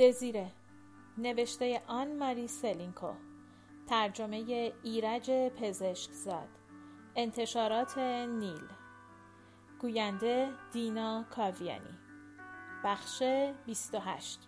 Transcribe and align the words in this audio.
دزیره. 0.00 0.52
نوشته 1.18 1.82
آن 1.86 2.16
ماری 2.16 2.48
سلینکو. 2.48 3.12
ترجمه 3.88 4.72
ایرج 4.82 5.30
پزشکزاد. 5.30 6.48
انتشارات 7.16 7.98
نیل. 7.98 8.68
گوینده 9.80 10.48
دینا 10.72 11.24
کاویانی. 11.30 11.98
بخش 12.84 13.22
28 13.66 14.40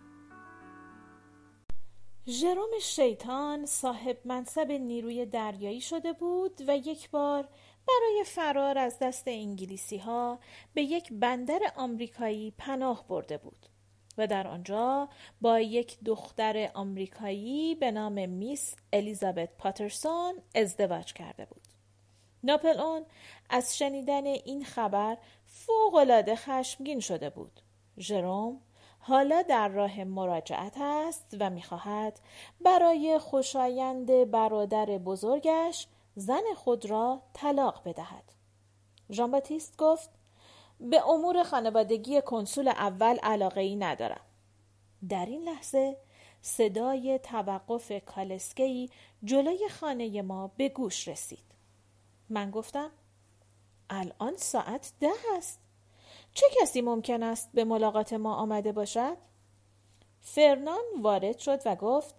ژروم 2.26 2.70
شیطان 2.80 3.66
صاحب 3.66 4.18
منصب 4.24 4.72
نیروی 4.72 5.26
دریایی 5.26 5.80
شده 5.80 6.12
بود 6.12 6.60
و 6.68 6.76
یک 6.76 7.10
بار 7.10 7.48
برای 7.88 8.24
فرار 8.26 8.78
از 8.78 8.98
دست 8.98 9.24
انگلیسی 9.26 9.98
ها 9.98 10.38
به 10.74 10.82
یک 10.82 11.12
بندر 11.12 11.60
آمریکایی 11.76 12.54
پناه 12.58 13.08
برده 13.08 13.38
بود. 13.38 13.71
و 14.18 14.26
در 14.26 14.46
آنجا 14.46 15.08
با 15.40 15.60
یک 15.60 15.98
دختر 16.04 16.70
آمریکایی 16.74 17.74
به 17.74 17.90
نام 17.90 18.28
میس 18.28 18.74
الیزابت 18.92 19.48
پاترسون 19.58 20.34
ازدواج 20.54 21.12
کرده 21.12 21.44
بود. 21.44 21.62
ناپل 22.44 22.80
اون 22.80 23.06
از 23.50 23.78
شنیدن 23.78 24.26
این 24.26 24.64
خبر 24.64 25.18
فوقالعاده 25.46 26.36
خشمگین 26.36 27.00
شده 27.00 27.30
بود. 27.30 27.60
ژروم 27.98 28.60
حالا 28.98 29.42
در 29.42 29.68
راه 29.68 30.04
مراجعت 30.04 30.74
است 30.80 31.36
و 31.40 31.50
می‌خواهد 31.50 32.20
برای 32.60 33.18
خوشایند 33.18 34.30
برادر 34.30 34.86
بزرگش 34.86 35.86
زن 36.14 36.42
خود 36.56 36.86
را 36.86 37.22
طلاق 37.32 37.82
بدهد. 37.84 38.32
ژان 39.10 39.42
گفت 39.78 40.10
به 40.90 41.08
امور 41.08 41.42
خانوادگی 41.42 42.22
کنسول 42.22 42.68
اول 42.68 43.18
علاقه 43.22 43.60
ای 43.60 43.76
ندارم. 43.76 44.20
در 45.08 45.26
این 45.26 45.42
لحظه 45.42 45.96
صدای 46.40 47.18
توقف 47.18 47.92
کالسکی 48.06 48.90
جلوی 49.24 49.68
خانه 49.68 50.22
ما 50.22 50.50
به 50.56 50.68
گوش 50.68 51.08
رسید. 51.08 51.44
من 52.28 52.50
گفتم 52.50 52.90
الان 53.90 54.36
ساعت 54.36 54.92
ده 55.00 55.12
است. 55.36 55.60
چه 56.34 56.46
کسی 56.60 56.80
ممکن 56.80 57.22
است 57.22 57.50
به 57.54 57.64
ملاقات 57.64 58.12
ما 58.12 58.34
آمده 58.34 58.72
باشد؟ 58.72 59.16
فرنان 60.20 60.84
وارد 61.02 61.38
شد 61.38 61.60
و 61.66 61.76
گفت 61.76 62.14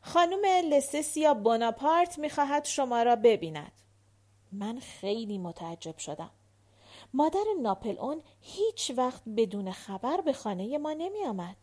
خانم 0.00 0.44
لسسیا 0.70 1.34
بوناپارت 1.34 2.18
می‌خواهد 2.18 2.64
شما 2.64 3.02
را 3.02 3.16
ببیند. 3.16 3.72
من 4.52 4.78
خیلی 4.78 5.38
متعجب 5.38 5.98
شدم. 5.98 6.30
مادر 7.16 7.44
ناپل 7.62 7.98
اون 7.98 8.22
هیچ 8.40 8.92
وقت 8.96 9.22
بدون 9.36 9.72
خبر 9.72 10.20
به 10.20 10.32
خانه 10.32 10.78
ما 10.78 10.92
نمی 10.92 11.24
آمد. 11.24 11.56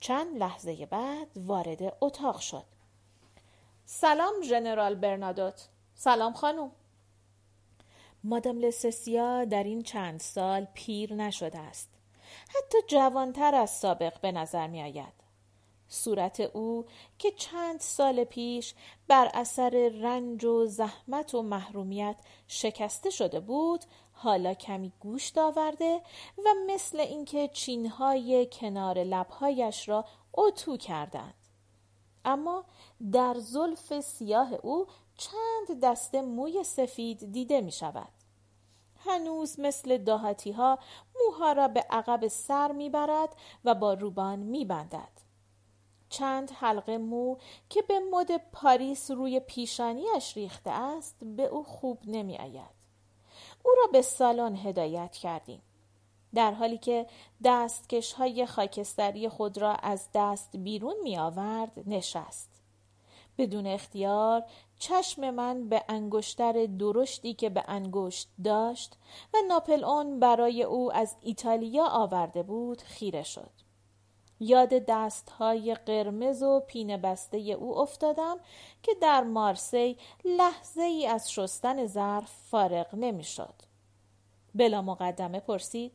چند 0.00 0.38
لحظه 0.38 0.86
بعد 0.86 1.28
وارد 1.36 1.96
اتاق 2.00 2.40
شد. 2.40 2.64
سلام 3.84 4.42
ژنرال 4.42 4.94
برنادوت. 4.94 5.68
سلام 5.94 6.32
خانم. 6.32 6.70
مادام 8.24 8.58
لسسیا 8.58 9.44
در 9.44 9.64
این 9.64 9.82
چند 9.82 10.20
سال 10.20 10.66
پیر 10.74 11.14
نشده 11.14 11.58
است. 11.58 11.90
حتی 12.48 12.78
جوانتر 12.88 13.54
از 13.54 13.70
سابق 13.70 14.20
به 14.20 14.32
نظر 14.32 14.66
می 14.66 14.82
آید. 14.82 15.22
صورت 15.88 16.40
او 16.40 16.86
که 17.18 17.30
چند 17.30 17.80
سال 17.80 18.24
پیش 18.24 18.74
بر 19.08 19.30
اثر 19.34 19.92
رنج 20.02 20.44
و 20.44 20.66
زحمت 20.66 21.34
و 21.34 21.42
محرومیت 21.42 22.16
شکسته 22.48 23.10
شده 23.10 23.40
بود 23.40 23.84
حالا 24.22 24.54
کمی 24.54 24.92
گوشت 25.00 25.38
آورده 25.38 26.00
و 26.38 26.54
مثل 26.66 27.00
اینکه 27.00 27.48
چینهای 27.48 28.48
کنار 28.52 28.98
لبهایش 28.98 29.88
را 29.88 30.04
اتو 30.34 30.76
کردند 30.76 31.34
اما 32.24 32.64
در 33.12 33.34
زلف 33.38 34.00
سیاه 34.00 34.52
او 34.52 34.86
چند 35.16 35.80
دسته 35.82 36.22
موی 36.22 36.64
سفید 36.64 37.32
دیده 37.32 37.60
می 37.60 37.72
شود 37.72 38.12
هنوز 38.96 39.60
مثل 39.60 39.98
داهتی 39.98 40.52
ها 40.52 40.78
موها 41.20 41.52
را 41.52 41.68
به 41.68 41.80
عقب 41.90 42.28
سر 42.28 42.72
می 42.72 42.90
برد 42.90 43.36
و 43.64 43.74
با 43.74 43.94
روبان 43.94 44.38
می 44.38 44.64
بندد. 44.64 45.22
چند 46.08 46.50
حلقه 46.50 46.98
مو 46.98 47.36
که 47.68 47.82
به 47.82 48.00
مد 48.12 48.36
پاریس 48.52 49.10
روی 49.10 49.40
پیشانیش 49.40 50.36
ریخته 50.36 50.70
است 50.70 51.24
به 51.24 51.46
او 51.46 51.64
خوب 51.64 51.98
نمی 52.04 52.38
آید. 52.38 52.81
او 53.62 53.70
را 53.70 53.92
به 53.92 54.02
سالن 54.02 54.56
هدایت 54.56 55.12
کردیم. 55.12 55.62
در 56.34 56.52
حالی 56.52 56.78
که 56.78 57.06
دستکش 57.44 58.12
های 58.12 58.46
خاکستری 58.46 59.28
خود 59.28 59.58
را 59.58 59.74
از 59.74 60.08
دست 60.14 60.56
بیرون 60.56 60.94
می 61.02 61.18
آورد 61.18 61.72
نشست. 61.86 62.50
بدون 63.38 63.66
اختیار 63.66 64.44
چشم 64.78 65.30
من 65.30 65.68
به 65.68 65.84
انگشتر 65.88 66.66
درشتی 66.66 67.34
که 67.34 67.50
به 67.50 67.64
انگشت 67.68 68.28
داشت 68.44 68.98
و 69.34 69.36
ناپل 69.48 69.84
اون 69.84 70.20
برای 70.20 70.62
او 70.62 70.92
از 70.92 71.16
ایتالیا 71.20 71.86
آورده 71.86 72.42
بود 72.42 72.82
خیره 72.82 73.22
شد. 73.22 73.61
یاد 74.42 74.68
دستهای 74.88 75.74
قرمز 75.74 76.42
و 76.42 76.60
پینه 76.60 76.96
بسته 76.96 77.38
او 77.38 77.78
افتادم 77.78 78.36
که 78.82 78.94
در 79.00 79.22
مارسی 79.22 79.96
لحظه 80.24 80.82
ای 80.82 81.06
از 81.06 81.32
شستن 81.32 81.86
ظرف 81.86 82.32
فارغ 82.50 82.94
نمی‌شد. 82.94 83.54
بلا 84.54 84.82
مقدمه 84.82 85.40
پرسید 85.40 85.92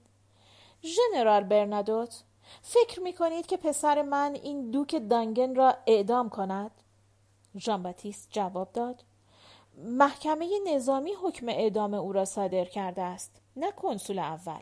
ژنرال 0.83 1.43
برنادوت 1.43 2.23
فکر 2.61 2.99
می 2.99 3.13
کنید 3.13 3.45
که 3.45 3.57
پسر 3.57 4.01
من 4.01 4.35
این 4.43 4.71
دوک 4.71 5.01
دانگن 5.09 5.55
را 5.55 5.77
اعدام 5.87 6.29
کند؟ 6.29 6.71
ژان 7.57 7.93
جواب 8.29 8.71
داد 8.73 9.03
محکمه 9.77 10.59
نظامی 10.67 11.13
حکم 11.13 11.49
اعدام 11.49 11.93
او 11.93 12.13
را 12.13 12.25
صادر 12.25 12.65
کرده 12.65 13.01
است 13.01 13.41
نه 13.55 13.71
کنسول 13.71 14.19
اول 14.19 14.61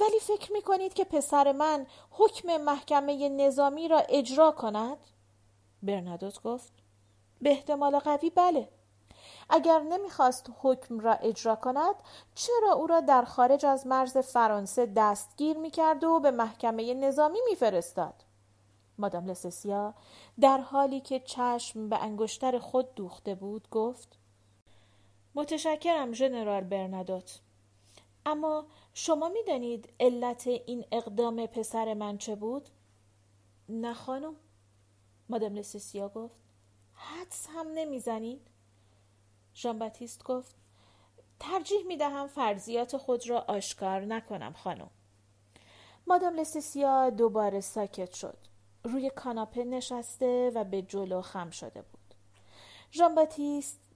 ولی 0.00 0.20
فکر 0.20 0.52
می 0.52 0.62
کنید 0.62 0.94
که 0.94 1.04
پسر 1.04 1.52
من 1.52 1.86
حکم 2.10 2.56
محکمه 2.56 3.28
نظامی 3.28 3.88
را 3.88 3.98
اجرا 3.98 4.50
کند؟ 4.52 4.98
برنادوت 5.82 6.42
گفت 6.42 6.72
به 7.40 7.50
احتمال 7.50 7.98
قوی 7.98 8.30
بله. 8.30 8.68
اگر 9.50 9.80
نمی‌خواست 9.80 10.50
حکم 10.62 11.00
را 11.00 11.14
اجرا 11.14 11.56
کند 11.56 11.94
چرا 12.34 12.72
او 12.72 12.86
را 12.86 13.00
در 13.00 13.24
خارج 13.24 13.66
از 13.66 13.86
مرز 13.86 14.16
فرانسه 14.16 14.86
دستگیر 14.96 15.56
می‌کرد 15.56 16.04
و 16.04 16.20
به 16.20 16.30
محکمه 16.30 16.94
نظامی 16.94 17.38
میفرستاد؟ 17.50 18.24
مادام 18.98 19.26
لسسیا 19.26 19.94
در 20.40 20.58
حالی 20.58 21.00
که 21.00 21.20
چشم 21.20 21.88
به 21.88 22.02
انگشتر 22.02 22.58
خود 22.58 22.94
دوخته 22.94 23.34
بود 23.34 23.68
گفت 23.70 24.18
متشکرم 25.34 26.12
ژنرال 26.12 26.64
برنادوت 26.64 27.40
اما 28.26 28.66
شما 28.94 29.28
می‌دانید 29.28 29.88
علت 30.00 30.46
این 30.46 30.84
اقدام 30.92 31.46
پسر 31.46 31.94
من 31.94 32.18
چه 32.18 32.34
بود؟ 32.34 32.68
نه 33.68 33.94
خانم 33.94 34.36
مادام 35.28 35.54
لسسیا 35.54 36.08
گفت 36.08 36.34
حدس 36.94 37.46
هم 37.50 37.66
نمی‌زنید؟ 37.68 38.40
باتیست 39.78 40.24
گفت 40.24 40.54
ترجیح 41.40 41.86
می 41.86 41.96
دهم 41.96 42.26
فرضیات 42.26 42.96
خود 42.96 43.30
را 43.30 43.40
آشکار 43.40 44.00
نکنم 44.00 44.52
خانم 44.52 44.90
مادام 46.06 46.34
لسسیا 46.36 47.10
دوباره 47.10 47.60
ساکت 47.60 48.14
شد 48.14 48.38
روی 48.84 49.10
کاناپه 49.10 49.64
نشسته 49.64 50.52
و 50.54 50.64
به 50.64 50.82
جلو 50.82 51.22
خم 51.22 51.50
شده 51.50 51.82
بود 51.82 52.14
ژان 52.92 53.14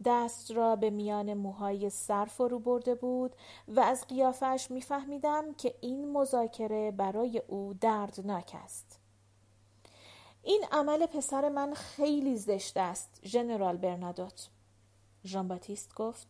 دست 0.05 0.51
را 0.51 0.77
به 0.77 0.91
میان 0.91 1.35
موهای 1.35 1.91
سر 1.91 2.25
فرو 2.25 2.59
برده 2.59 2.95
بود 2.95 3.37
و 3.69 3.81
از 3.81 4.07
قیافش 4.07 4.67
میفهمیدم 4.71 5.55
که 5.55 5.75
این 5.81 6.13
مذاکره 6.13 6.91
برای 6.91 7.43
او 7.47 7.75
دردناک 7.81 8.57
است. 8.65 8.99
این 10.43 10.65
عمل 10.73 11.07
پسر 11.07 11.49
من 11.49 11.75
خیلی 11.75 12.37
زشت 12.37 12.77
است 12.77 13.21
ژنرال 13.25 13.77
برنادوت. 13.77 14.49
ژان 15.25 15.61
گفت 15.97 16.27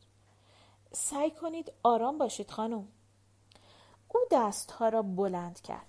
سعی 0.93 1.31
کنید 1.31 1.73
آرام 1.83 2.19
باشید 2.19 2.51
خانم. 2.51 2.89
او 4.09 4.21
دستها 4.31 4.89
را 4.89 5.03
بلند 5.03 5.61
کرد. 5.61 5.87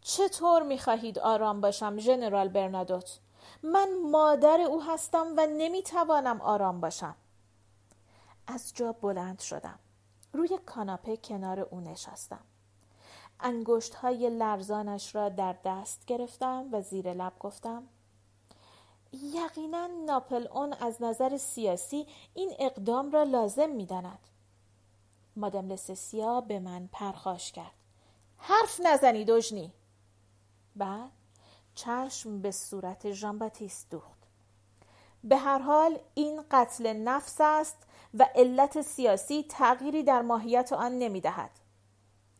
چطور 0.00 0.62
می 0.62 0.78
خواهید 0.78 1.18
آرام 1.18 1.60
باشم 1.60 1.98
ژنرال 1.98 2.48
برنادوت؟ 2.48 3.18
من 3.62 3.88
مادر 4.10 4.60
او 4.60 4.82
هستم 4.82 5.26
و 5.36 5.46
نمی‌توانم 5.46 6.40
آرام 6.40 6.80
باشم. 6.80 7.16
از 8.46 8.72
جا 8.74 8.92
بلند 8.92 9.40
شدم. 9.40 9.78
روی 10.32 10.58
کاناپه 10.66 11.16
کنار 11.16 11.60
او 11.60 11.80
نشستم. 11.80 12.44
انگشت 13.40 13.94
های 13.94 14.30
لرزانش 14.30 15.14
را 15.14 15.28
در 15.28 15.56
دست 15.64 16.04
گرفتم 16.06 16.68
و 16.72 16.80
زیر 16.82 17.14
لب 17.14 17.32
گفتم 17.40 17.82
یقینا 19.12 19.86
ناپل 19.86 20.46
اون 20.52 20.72
از 20.72 21.02
نظر 21.02 21.36
سیاسی 21.36 22.06
این 22.34 22.52
اقدام 22.58 23.10
را 23.10 23.22
لازم 23.22 23.70
می‌داند. 23.70 24.18
مادام 25.36 25.68
لسسیا 25.68 26.40
به 26.40 26.58
من 26.58 26.88
پرخاش 26.92 27.52
کرد. 27.52 27.74
حرف 28.38 28.80
نزنید 28.84 29.30
اوژنی 29.30 29.72
بعد 30.76 31.10
چشم 31.80 32.38
به 32.38 32.50
صورت 32.50 33.12
ژان 33.12 33.38
باتیست 33.38 33.90
دوخت 33.90 34.18
به 35.24 35.36
هر 35.36 35.58
حال 35.58 35.98
این 36.14 36.44
قتل 36.50 36.92
نفس 36.92 37.36
است 37.40 37.76
و 38.14 38.26
علت 38.34 38.80
سیاسی 38.80 39.46
تغییری 39.48 40.02
در 40.02 40.22
ماهیت 40.22 40.72
آن 40.72 40.98
نمی 40.98 41.20
دهد. 41.20 41.50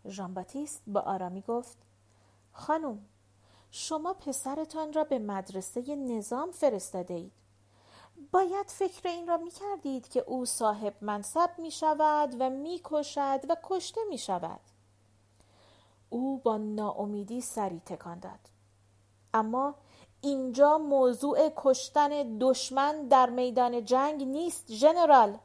ژان 0.09 0.35
باتیست 0.35 0.83
با 0.87 1.01
آرامی 1.01 1.43
گفت 1.43 1.79
خانم 2.53 3.07
شما 3.71 4.15
پسرتان 4.15 4.93
را 4.93 5.05
به 5.05 5.19
مدرسه 5.19 5.97
نظام 5.97 6.51
فرستاده 6.51 7.15
اید. 7.15 7.33
باید 8.33 8.67
فکر 8.67 9.09
این 9.09 9.29
را 9.29 9.37
می 9.37 9.51
کردید 9.51 10.09
که 10.09 10.21
او 10.21 10.45
صاحب 10.45 10.95
منصب 11.01 11.51
می 11.59 11.71
شود 11.71 12.37
و 12.39 12.51
می 12.51 12.81
کشد 12.85 13.41
و 13.49 13.57
کشته 13.63 14.01
می 14.09 14.19
شود. 14.19 14.61
او 16.11 16.39
با 16.39 16.57
ناامیدی 16.59 17.41
سری 17.41 17.81
تکان 17.81 18.19
داد. 18.19 18.50
اما 19.35 19.75
اینجا 20.21 20.79
موضوع 20.79 21.53
کشتن 21.57 22.39
دشمن 22.39 23.09
در 23.09 23.31
میدان 23.31 23.85
جنگ 23.85 24.25
نیست 24.25 24.73
ژنرال 24.73 25.39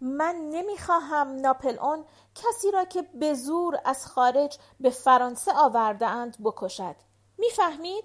من 0.00 0.34
نمی‌خواهم 0.34 1.36
ناپل 1.36 1.78
اون 1.78 2.04
کسی 2.34 2.70
را 2.70 2.84
که 2.84 3.02
به 3.02 3.34
زور 3.34 3.80
از 3.84 4.06
خارج 4.06 4.58
به 4.80 4.90
فرانسه 4.90 5.52
آورده 5.52 6.06
اند 6.06 6.36
بکشد. 6.44 6.96
می‌فهمید؟ 7.38 8.04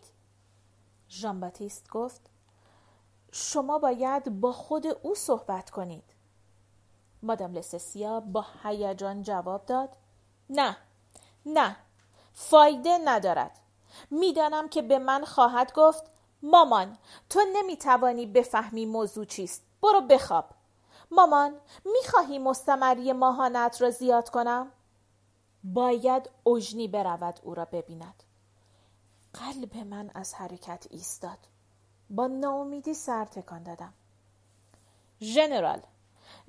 ژان 1.10 1.40
باتیست 1.40 1.90
گفت 1.90 2.22
شما 3.32 3.80
باید 3.80 4.42
با 4.42 4.52
خود 4.52 4.88
او 4.88 5.16
صحبت 5.16 5.70
کنید. 5.70 6.04
مادام 7.24 7.54
لسسیا 7.54 8.20
با 8.20 8.46
هیجان 8.64 9.22
جواب 9.22 9.66
داد 9.66 9.90
نه 10.50 10.78
نه 11.46 11.76
فایده 12.34 12.98
ندارد. 13.06 13.60
می‌دانم 14.12 14.70
که 14.70 14.82
به 14.82 15.00
من 15.00 15.26
خواهد 15.26 15.74
گفت 15.74 16.04
مامان 16.44 16.98
تو 17.30 17.40
نمی‌توانی 17.54 18.26
بفهمی 18.26 18.86
موضوع 18.86 19.26
چیست. 19.26 19.64
برو 19.82 20.02
بخواب. 20.02 20.50
مامان 21.12 21.56
می‌خواهی 21.86 22.40
مستمری 22.40 23.14
ماهانت 23.14 23.82
را 23.82 23.90
زیاد 23.90 24.30
کنم؟ 24.30 24.72
باید 25.64 26.30
اجنی 26.46 26.88
برود 26.88 27.40
او 27.44 27.56
را 27.56 27.66
ببیند. 27.66 28.24
قلب 29.34 29.78
من 29.78 30.12
از 30.14 30.34
حرکت 30.34 30.88
ایستاد. 30.90 31.38
با 32.10 32.28
ناامیدی 32.28 32.94
سر 32.94 33.26
تکان 33.26 33.64
دادم. 33.64 33.94
ژنرال 35.22 35.82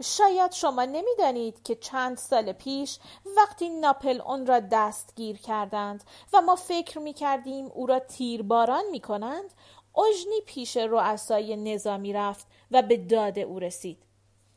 شاید 0.03 0.53
شما 0.53 0.85
نمی‌دانید 0.85 1.63
که 1.63 1.75
چند 1.75 2.17
سال 2.17 2.53
پیش 2.53 2.99
وقتی 3.37 3.69
ناپل 3.69 4.21
اون 4.21 4.47
را 4.47 4.61
دستگیر 4.61 5.37
کردند 5.37 6.05
و 6.33 6.41
ما 6.41 6.57
فکر 6.57 6.99
می 6.99 7.13
کردیم 7.13 7.67
او 7.67 7.87
را 7.87 7.99
تیرباران 7.99 8.85
می 8.91 9.01
کنند 9.01 9.55
اجنی 9.97 10.41
پیش 10.47 10.77
رؤسای 10.77 11.57
نظامی 11.57 12.13
رفت 12.13 12.47
و 12.71 12.83
به 12.83 12.97
داد 12.97 13.39
او 13.39 13.59
رسید. 13.59 14.03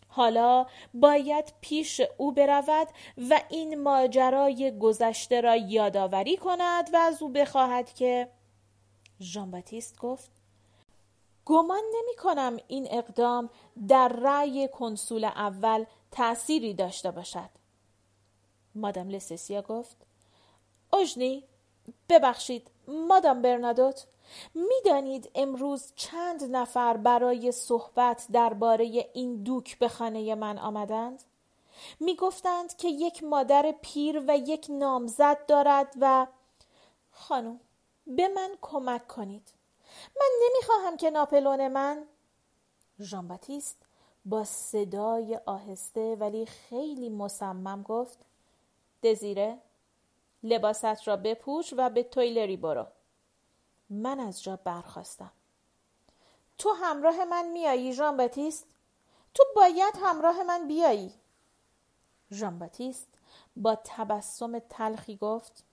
حالا 0.07 0.65
باید 0.93 1.53
پیش 1.61 2.01
او 2.17 2.31
برود 2.31 2.87
و 3.29 3.41
این 3.49 3.81
ماجرای 3.81 4.77
گذشته 4.79 5.41
را 5.41 5.55
یادآوری 5.55 6.37
کند 6.37 6.89
و 6.93 6.97
از 6.97 7.21
او 7.21 7.29
بخواهد 7.29 7.93
که 7.93 8.29
ژان 9.21 9.63
گفت 9.99 10.38
گمان 11.49 11.83
نمی 11.95 12.15
کنم 12.15 12.57
این 12.67 12.87
اقدام 12.91 13.49
در 13.87 14.07
رأی 14.07 14.67
کنسول 14.67 15.23
اول 15.23 15.85
تأثیری 16.11 16.73
داشته 16.73 17.11
باشد. 17.11 17.49
مادام 18.75 19.09
لسسیا 19.09 19.61
گفت 19.61 19.97
اوژنی 20.93 21.43
ببخشید 22.09 22.71
مادام 22.87 23.41
برنادوت 23.41 24.05
می‌دانید 24.53 25.31
امروز 25.35 25.93
چند 25.95 26.43
نفر 26.43 26.97
برای 26.97 27.51
صحبت 27.51 28.27
درباره 28.31 29.09
این 29.13 29.43
دوک 29.43 29.79
به 29.79 29.87
خانه 29.87 30.35
من 30.35 30.57
آمدند؟ 30.57 31.23
می‌گفتند 31.99 32.75
که 32.75 32.87
یک 32.87 33.23
مادر 33.23 33.75
پیر 33.81 34.23
و 34.27 34.37
یک 34.37 34.67
نامزد 34.69 35.45
دارد 35.45 35.93
و 36.01 36.27
خانم 37.11 37.59
به 38.07 38.27
من 38.27 38.57
کمک 38.61 39.07
کنید 39.07 39.58
من 40.19 40.29
نمی‌خواهم 40.45 40.97
که 40.97 41.09
ناپلون 41.09 41.67
من. 41.67 42.05
ژان 42.99 43.39
با 44.25 44.43
صدای 44.43 45.39
آهسته 45.45 46.15
ولی 46.15 46.45
خیلی 46.45 47.09
مصمم 47.09 47.83
گفت 47.83 48.17
دزیره 49.03 49.57
لباست 50.43 51.07
را 51.07 51.15
بپوش 51.15 51.73
و 51.77 51.89
به 51.89 52.03
تویلری 52.03 52.57
برو. 52.57 52.87
من 53.89 54.19
از 54.19 54.43
جا 54.43 54.55
برخواستم 54.55 55.31
تو 56.57 56.71
همراه 56.71 57.25
من 57.25 57.47
میایی 57.51 57.93
ژان 57.93 58.17
باتیست 58.17 58.67
تو 59.33 59.43
باید 59.55 59.93
همراه 60.01 60.43
من 60.43 60.67
بیایی. 60.67 61.13
ژان 62.31 62.59
باتیست 62.59 63.07
با 63.55 63.77
تبسم 63.83 64.59
تلخی 64.59 65.17
گفت 65.17 65.63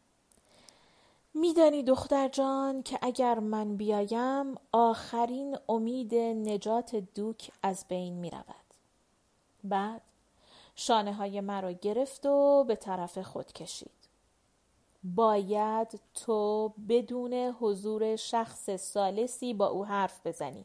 میدانی 1.38 1.83
دختر 1.83 2.29
جان 2.29 2.83
که 2.83 2.99
اگر 3.03 3.38
من 3.38 3.77
بیایم 3.77 4.55
آخرین 4.73 5.59
امید 5.69 6.15
نجات 6.15 6.97
دوک 6.97 7.50
از 7.62 7.85
بین 7.88 8.15
می 8.15 8.31
رود. 8.31 8.75
بعد 9.65 10.03
شانه 10.75 11.15
های 11.15 11.41
مرا 11.41 11.73
گرفت 11.73 12.27
و 12.27 12.65
به 12.65 12.77
طرف 12.77 13.19
خود 13.19 13.53
کشید. 13.53 13.91
باید 15.05 16.00
تو 16.15 16.73
بدون 16.88 17.35
حضور 17.35 18.17
شخص 18.17 18.71
سالسی 18.71 19.55
با 19.55 19.67
او 19.67 19.85
حرف 19.85 20.27
بزنی. 20.27 20.65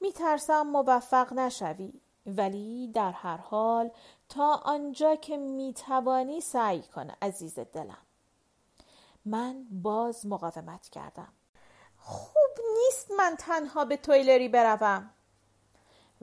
می 0.00 0.12
ترسم 0.12 0.62
موفق 0.62 1.32
نشوی 1.32 1.92
ولی 2.26 2.88
در 2.88 3.12
هر 3.12 3.36
حال 3.36 3.90
تا 4.28 4.60
آنجا 4.64 5.16
که 5.16 5.36
می 5.36 5.72
توانی 5.72 6.40
سعی 6.40 6.82
کن 6.82 7.10
عزیز 7.22 7.58
دلم. 7.58 8.05
من 9.26 9.66
باز 9.70 10.26
مقاومت 10.26 10.88
کردم. 10.88 11.32
خوب 11.98 12.50
نیست 12.74 13.10
من 13.18 13.36
تنها 13.38 13.84
به 13.84 13.96
تویلری 13.96 14.48
بروم. 14.48 15.10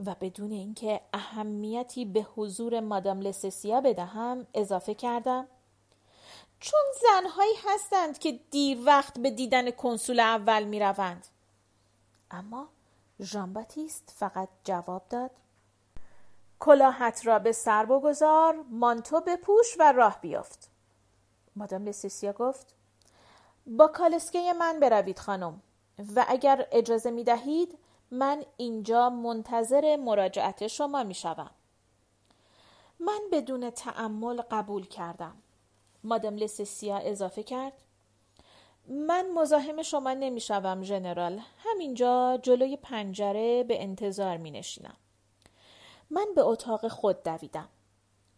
و 0.05 0.15
بدون 0.21 0.51
اینکه 0.51 1.01
اهمیتی 1.13 2.05
به 2.05 2.21
حضور 2.35 2.79
مادام 2.79 3.21
لسسیا 3.21 3.81
بدهم 3.81 4.47
اضافه 4.53 4.93
کردم. 4.93 5.47
چون 6.59 6.81
زنهایی 7.01 7.53
هستند 7.65 8.19
که 8.19 8.39
دیر 8.51 8.77
وقت 8.85 9.19
به 9.19 9.31
دیدن 9.31 9.71
کنسول 9.71 10.19
اول 10.19 10.63
می 10.63 10.79
روند. 10.79 11.27
اما 12.31 12.69
ژان 13.21 13.53
باتیست 13.53 14.13
فقط 14.15 14.49
جواب 14.63 15.03
داد. 15.09 15.31
کلاهت 16.59 17.25
را 17.25 17.39
به 17.39 17.51
سر 17.51 17.85
بگذار 17.85 18.65
مانتو 18.69 19.21
بپوش 19.21 19.75
و 19.79 19.91
راه 19.91 20.21
بیافت. 20.21 20.69
مادام 21.55 21.85
لسسیا 21.85 22.33
گفت 22.33 22.75
با 23.67 23.87
کالسکه 23.87 24.53
من 24.53 24.79
بروید 24.79 25.19
خانم 25.19 25.61
و 26.15 26.25
اگر 26.27 26.67
اجازه 26.71 27.11
می 27.11 27.23
دهید 27.23 27.77
من 28.11 28.43
اینجا 28.57 29.09
منتظر 29.09 29.95
مراجعت 29.95 30.67
شما 30.67 31.03
می 31.03 31.13
شوم. 31.13 31.51
من 32.99 33.19
بدون 33.31 33.69
تعمل 33.69 34.41
قبول 34.41 34.87
کردم. 34.87 35.35
مادم 36.03 36.35
لسسیا 36.35 36.97
اضافه 36.97 37.43
کرد. 37.43 37.73
من 38.87 39.31
مزاحم 39.35 39.81
شما 39.81 40.13
نمی 40.13 40.39
شوم 40.39 40.83
ژنرال. 40.83 41.41
همینجا 41.57 42.39
جلوی 42.43 42.77
پنجره 42.77 43.63
به 43.63 43.83
انتظار 43.83 44.37
می 44.37 44.51
نشینم. 44.51 44.97
من 46.09 46.27
به 46.35 46.41
اتاق 46.41 46.87
خود 46.87 47.23
دویدم. 47.23 47.69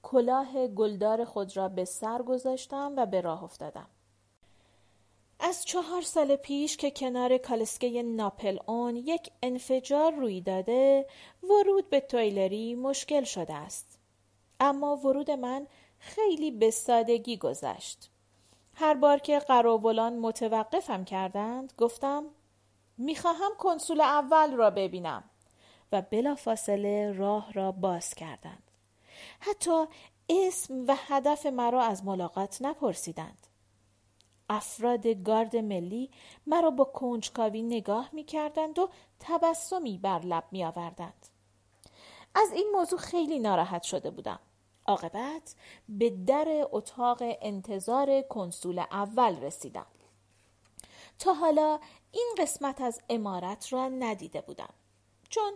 کلاه 0.03 0.67
گلدار 0.67 1.25
خود 1.25 1.57
را 1.57 1.69
به 1.69 1.85
سر 1.85 2.21
گذاشتم 2.21 2.93
و 2.97 3.05
به 3.05 3.21
راه 3.21 3.43
افتادم. 3.43 3.87
از 5.39 5.65
چهار 5.65 6.01
سال 6.01 6.35
پیش 6.35 6.77
که 6.77 6.91
کنار 6.91 7.37
کالسکه 7.37 8.03
ناپل 8.03 8.57
اون 8.65 8.95
یک 8.95 9.31
انفجار 9.43 10.13
روی 10.13 10.41
داده 10.41 11.07
ورود 11.43 11.89
به 11.89 11.99
تویلری 11.99 12.75
مشکل 12.75 13.23
شده 13.23 13.53
است. 13.53 13.99
اما 14.59 14.95
ورود 14.95 15.31
من 15.31 15.67
خیلی 15.99 16.51
به 16.51 16.71
سادگی 16.71 17.37
گذشت. 17.37 18.09
هر 18.73 18.93
بار 18.93 19.17
که 19.17 19.39
قراولان 19.39 20.19
متوقفم 20.19 21.03
کردند 21.03 21.73
گفتم 21.77 22.25
می‌خواهم 22.97 23.51
کنسول 23.59 24.01
اول 24.01 24.53
را 24.53 24.69
ببینم 24.69 25.23
و 25.91 26.01
بلافاصله 26.01 27.11
راه 27.11 27.53
را 27.53 27.71
باز 27.71 28.13
کردند. 28.13 28.63
حتی 29.39 29.85
اسم 30.29 30.85
و 30.87 30.95
هدف 30.97 31.45
مرا 31.45 31.83
از 31.83 32.05
ملاقات 32.05 32.57
نپرسیدند. 32.61 33.47
افراد 34.49 35.07
گارد 35.07 35.55
ملی 35.55 36.09
مرا 36.47 36.69
با 36.69 36.83
کنجکاوی 36.83 37.61
نگاه 37.61 38.09
می 38.13 38.23
کردند 38.23 38.79
و 38.79 38.89
تبسمی 39.19 39.97
بر 39.97 40.19
لب 40.19 40.43
می 40.51 40.65
آوردند. 40.65 41.27
از 42.35 42.51
این 42.51 42.69
موضوع 42.73 42.99
خیلی 42.99 43.39
ناراحت 43.39 43.83
شده 43.83 44.11
بودم. 44.11 44.39
عاقبت 44.87 45.55
به 45.89 46.09
در 46.09 46.67
اتاق 46.71 47.17
انتظار 47.21 48.21
کنسول 48.21 48.79
اول 48.79 49.39
رسیدم. 49.39 49.85
تا 51.19 51.33
حالا 51.33 51.79
این 52.11 52.35
قسمت 52.37 52.81
از 52.81 53.01
امارت 53.09 53.73
را 53.73 53.89
ندیده 53.89 54.41
بودم 54.41 54.73
چون 55.29 55.53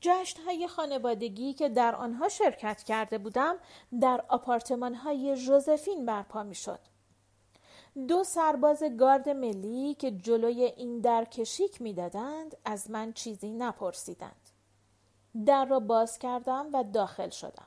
جشن 0.00 0.42
های 0.42 0.68
خانوادگی 0.68 1.52
که 1.52 1.68
در 1.68 1.94
آنها 1.94 2.28
شرکت 2.28 2.82
کرده 2.82 3.18
بودم 3.18 3.56
در 4.00 4.24
آپارتمان 4.28 4.94
های 4.94 5.36
ژوزفین 5.36 6.06
برپا 6.06 6.42
می 6.42 6.54
شد. 6.54 6.80
دو 8.08 8.24
سرباز 8.24 8.82
گارد 8.98 9.28
ملی 9.28 9.94
که 9.94 10.10
جلوی 10.10 10.64
این 10.64 11.00
در 11.00 11.24
کشیک 11.24 11.82
می‌دادند 11.82 12.56
از 12.64 12.90
من 12.90 13.12
چیزی 13.12 13.50
نپرسیدند. 13.50 14.48
در 15.46 15.64
را 15.64 15.80
باز 15.80 16.18
کردم 16.18 16.66
و 16.72 16.84
داخل 16.84 17.28
شدم. 17.28 17.66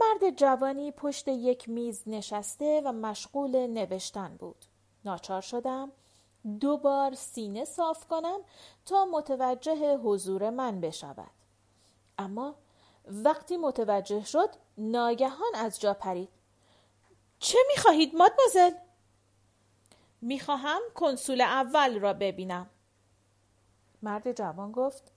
مرد 0.00 0.36
جوانی 0.36 0.90
پشت 0.90 1.28
یک 1.28 1.68
میز 1.68 2.02
نشسته 2.06 2.82
و 2.84 2.92
مشغول 2.92 3.66
نوشتن 3.66 4.36
بود. 4.38 4.64
ناچار 5.04 5.40
شدم 5.40 5.92
دو 6.60 6.76
بار 6.76 7.14
سینه 7.14 7.64
صاف 7.64 8.06
کنم 8.06 8.40
تا 8.86 9.04
متوجه 9.04 9.96
حضور 9.96 10.50
من 10.50 10.80
بشود. 10.80 11.30
اما 12.18 12.54
وقتی 13.06 13.56
متوجه 13.56 14.24
شد 14.24 14.48
ناگهان 14.78 15.54
از 15.54 15.80
جا 15.80 15.94
پرید. 15.94 16.28
چه 17.38 17.58
می‌خواهید 17.68 18.14
مادمازل؟ 18.14 18.70
می‌خواهم 20.22 20.80
کنسول 20.94 21.40
اول 21.40 22.00
را 22.00 22.12
ببینم. 22.12 22.70
مرد 24.02 24.32
جوان 24.32 24.72
گفت 24.72 25.12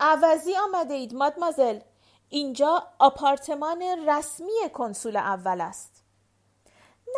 عوضی 0.00 0.56
آمده 0.56 0.94
اید 0.94 1.14
مادمازل. 1.14 1.80
اینجا 2.28 2.86
آپارتمان 2.98 3.82
رسمی 3.82 4.70
کنسول 4.74 5.16
اول 5.16 5.60
است. 5.60 6.04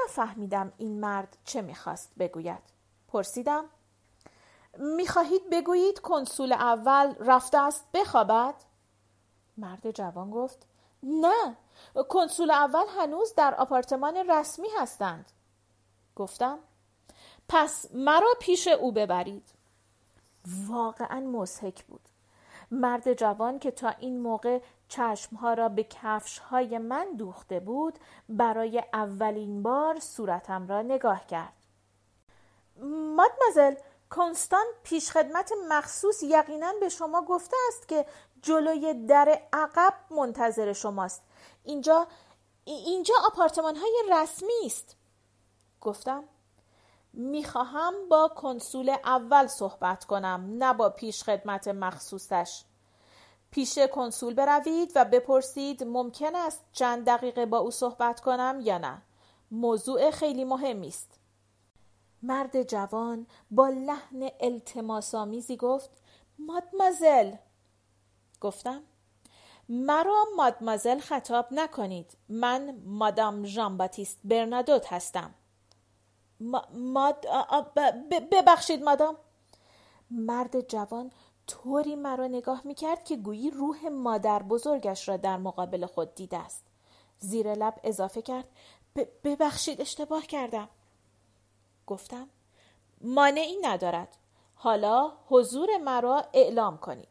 نفهمیدم 0.05 0.73
این 0.79 1.01
مرد 1.01 1.37
چه 1.45 1.63
می‌خواست 1.63 2.13
بگوید. 2.19 2.63
پرسیدم 3.09 3.65
می‌خواهید 4.79 5.51
بگویید 5.51 6.01
کنسول 6.01 6.53
اول 6.53 7.15
رفته 7.19 7.59
است 7.59 7.85
بخوابد؟ 7.95 8.55
مرد 9.57 9.91
جوان 9.91 10.31
گفت 10.31 10.67
نه 11.03 11.57
کنسول 12.09 12.51
اول 12.51 12.85
هنوز 12.99 13.35
در 13.35 13.55
آپارتمان 13.55 14.17
رسمی 14.17 14.69
هستند. 14.79 15.33
گفتم 16.17 16.59
پس 17.49 17.87
مرا 17.95 18.35
پیش 18.41 18.69
او 18.69 18.93
ببرید. 18.93 19.49
واقعا 20.69 21.21
مزهک 21.21 21.85
بود. 21.85 22.09
مرد 22.71 23.13
جوان 23.13 23.59
که 23.59 23.71
تا 23.71 23.89
این 23.89 24.21
موقع 24.21 24.61
چشمها 24.89 25.55
را 25.55 25.69
به 25.69 25.85
کفشهای 25.85 26.79
من 26.79 27.07
دوخته 27.19 27.61
بود 27.61 27.99
برای 28.29 28.83
اولین 28.93 29.63
بار 29.63 30.01
صورتم 30.01 30.69
را 30.69 30.83
نگاه 30.83 31.27
کرد. 31.27 31.53
مادمزل 33.17 33.75
کنستان 34.11 34.65
پیشخدمت 34.83 35.53
مخصوص 35.69 36.23
یقینا 36.23 36.73
به 36.81 36.89
شما 36.89 37.25
گفته 37.25 37.57
است 37.69 37.89
که 37.89 38.07
جلوی 38.43 39.07
در 39.07 39.43
عقب 39.53 39.95
منتظر 40.11 40.73
شماست. 40.73 41.23
اینجا 41.65 42.07
اینجا 42.65 43.15
آپارتمان 43.27 43.77
های 43.77 44.03
رسمی 44.13 44.67
است. 44.67 44.97
گفتم 45.81 46.25
می‌خواهم 47.13 47.95
با 48.11 48.29
کنسول 48.29 48.89
اول 49.05 49.47
صحبت 49.47 50.05
کنم 50.05 50.47
نه 50.51 50.73
با 50.73 50.91
پیش 50.91 51.23
خدمت 51.25 51.69
مخصوصش. 51.69 52.65
پیش 53.51 53.79
کنسول 53.79 54.35
بروید 54.35 54.93
و 54.95 55.05
بپرسید 55.05 55.85
ممکن 55.85 56.37
است 56.37 56.65
چند 56.73 57.07
دقیقه 57.07 57.47
با 57.47 57.59
او 57.59 57.71
صحبت 57.71 58.21
کنم 58.21 58.59
یا 58.63 58.79
نه. 58.79 59.03
موضوع 59.51 60.11
خیلی 60.11 60.45
مهمی 60.45 60.89
است. 60.89 61.19
مرد 62.23 62.63
جوان 62.63 63.27
با 63.51 63.69
لحن 63.69 64.31
التماسآمیزی 64.41 65.57
گفت 65.57 65.91
مادمازل. 66.39 67.33
گفتم 68.41 68.83
مرا 69.69 70.25
مادمازل 70.37 70.99
خطاب 70.99 71.47
نکنید. 71.51 72.17
من 72.29 72.83
مادام 72.85 73.45
ژان 73.45 73.89
برنادوت 74.25 74.93
هستم. 74.93 75.35
ماد 76.75 77.27
ببخشید 78.33 78.83
مادام. 78.83 79.17
مرد 80.11 80.69
جوان 80.69 81.13
طوری 81.47 81.97
مرا 81.97 82.27
نگاه 82.27 82.61
می‌کرد 82.65 83.05
که 83.05 83.17
گویی 83.17 83.51
روح 83.51 83.89
مادر 83.89 84.43
بزرگش 84.43 85.09
را 85.09 85.17
در 85.17 85.37
مقابل 85.37 85.87
خود 85.87 86.15
دیده 86.15 86.39
است. 86.39 86.65
زیر 87.19 87.55
لب 87.55 87.81
اضافه 87.85 88.23
کرد 88.23 88.49
ببخشید 89.25 89.81
اشتباه 89.81 90.27
کردم. 90.27 90.69
گفتم 91.87 92.29
مانعی 93.01 93.57
ندارد. 93.63 94.17
حالا 94.55 95.13
حضور 95.29 95.77
مرا 95.77 96.25
اعلام 96.33 96.79
کنید. 96.79 97.09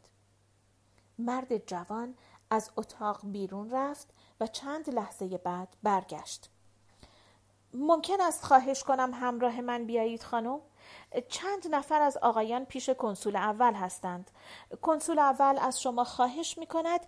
مرد 1.19 1.67
جوان 1.67 2.15
از 2.50 2.71
اتاق 2.77 3.19
بیرون 3.23 3.69
رفت 3.69 4.07
و 4.39 4.47
چند 4.47 4.89
لحظه 4.89 5.38
بعد 5.38 5.75
برگشت. 5.83 6.50
ممکن 7.74 8.22
است 8.22 8.44
خواهش 8.46 8.84
کنم 8.84 9.12
همراه 9.13 9.62
من 9.62 9.86
بیایید 9.86 10.24
خانم. 10.24 10.60
چند 11.30 11.75
نفر 11.75 12.01
از 12.01 12.18
آقایان 12.18 12.66
پیش 12.66 12.90
کنسول 12.90 13.36
اول 13.36 13.74
هستند. 13.74 14.32
کنسول 14.82 15.20
اول 15.20 15.58
از 15.62 15.82
شما 15.82 16.04
خواهش 16.04 16.58
می 16.58 16.66
کند 16.66 17.00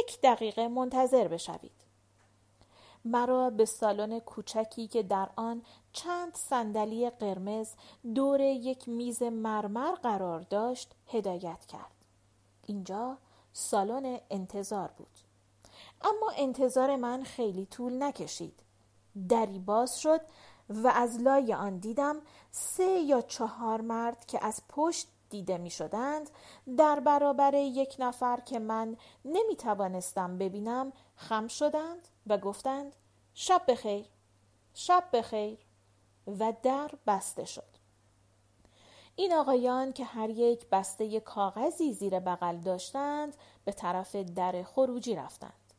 یک 0.00 0.20
دقیقه 0.22 0.68
منتظر 0.68 1.28
بشوید. 1.28 1.90
مرا 3.04 3.50
به 3.50 3.64
سالن 3.64 4.18
کوچکی 4.18 4.88
که 4.88 5.02
در 5.02 5.28
آن 5.36 5.62
چند 5.92 6.34
صندلی 6.34 7.10
قرمز 7.10 7.74
دور 8.14 8.40
یک 8.40 8.88
میز 8.88 9.22
مرمر 9.22 9.94
قرار 9.94 10.40
داشت 10.40 10.94
هدایت 11.06 11.66
کرد. 11.66 12.04
اینجا 12.66 13.18
سالن 13.52 14.20
انتظار 14.30 14.88
بود. 14.96 15.18
اما 16.02 16.32
انتظار 16.36 16.96
من 16.96 17.22
خیلی 17.22 17.66
طول 17.66 18.02
نکشید. 18.02 18.62
دری 19.28 19.58
باز 19.58 20.00
شد 20.00 20.20
و 20.68 20.92
از 20.94 21.20
لای 21.20 21.54
آن 21.54 21.78
دیدم 21.78 22.16
سه 22.50 22.84
یا 22.84 23.20
چهار 23.20 23.80
مرد 23.80 24.26
که 24.26 24.44
از 24.46 24.62
پشت 24.68 25.08
دیده 25.30 25.58
می 25.58 25.70
شدند 25.70 26.30
در 26.78 27.00
برابر 27.00 27.54
یک 27.54 27.96
نفر 27.98 28.40
که 28.40 28.58
من 28.58 28.96
نمی 29.24 29.56
توانستم 29.56 30.38
ببینم 30.38 30.92
خم 31.16 31.48
شدند 31.48 32.08
و 32.26 32.38
گفتند 32.38 32.96
شب 33.34 33.62
بخیر 33.68 34.06
شب 34.74 35.04
بخیر 35.12 35.58
و 36.26 36.52
در 36.62 36.90
بسته 37.06 37.44
شد. 37.44 37.70
این 39.16 39.32
آقایان 39.32 39.92
که 39.92 40.04
هر 40.04 40.30
یک 40.30 40.66
بسته 40.68 41.20
کاغذی 41.20 41.92
زیر 41.92 42.20
بغل 42.20 42.56
داشتند 42.56 43.36
به 43.64 43.72
طرف 43.72 44.16
در 44.16 44.62
خروجی 44.62 45.14
رفتند. 45.14 45.69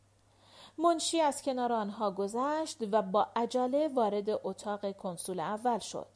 منشی 0.83 1.21
از 1.21 1.41
کنار 1.41 1.73
آنها 1.73 2.11
گذشت 2.11 2.77
و 2.91 3.01
با 3.01 3.27
عجله 3.35 3.87
وارد 3.87 4.29
اتاق 4.29 4.91
کنسول 4.91 5.39
اول 5.39 5.79
شد. 5.79 6.07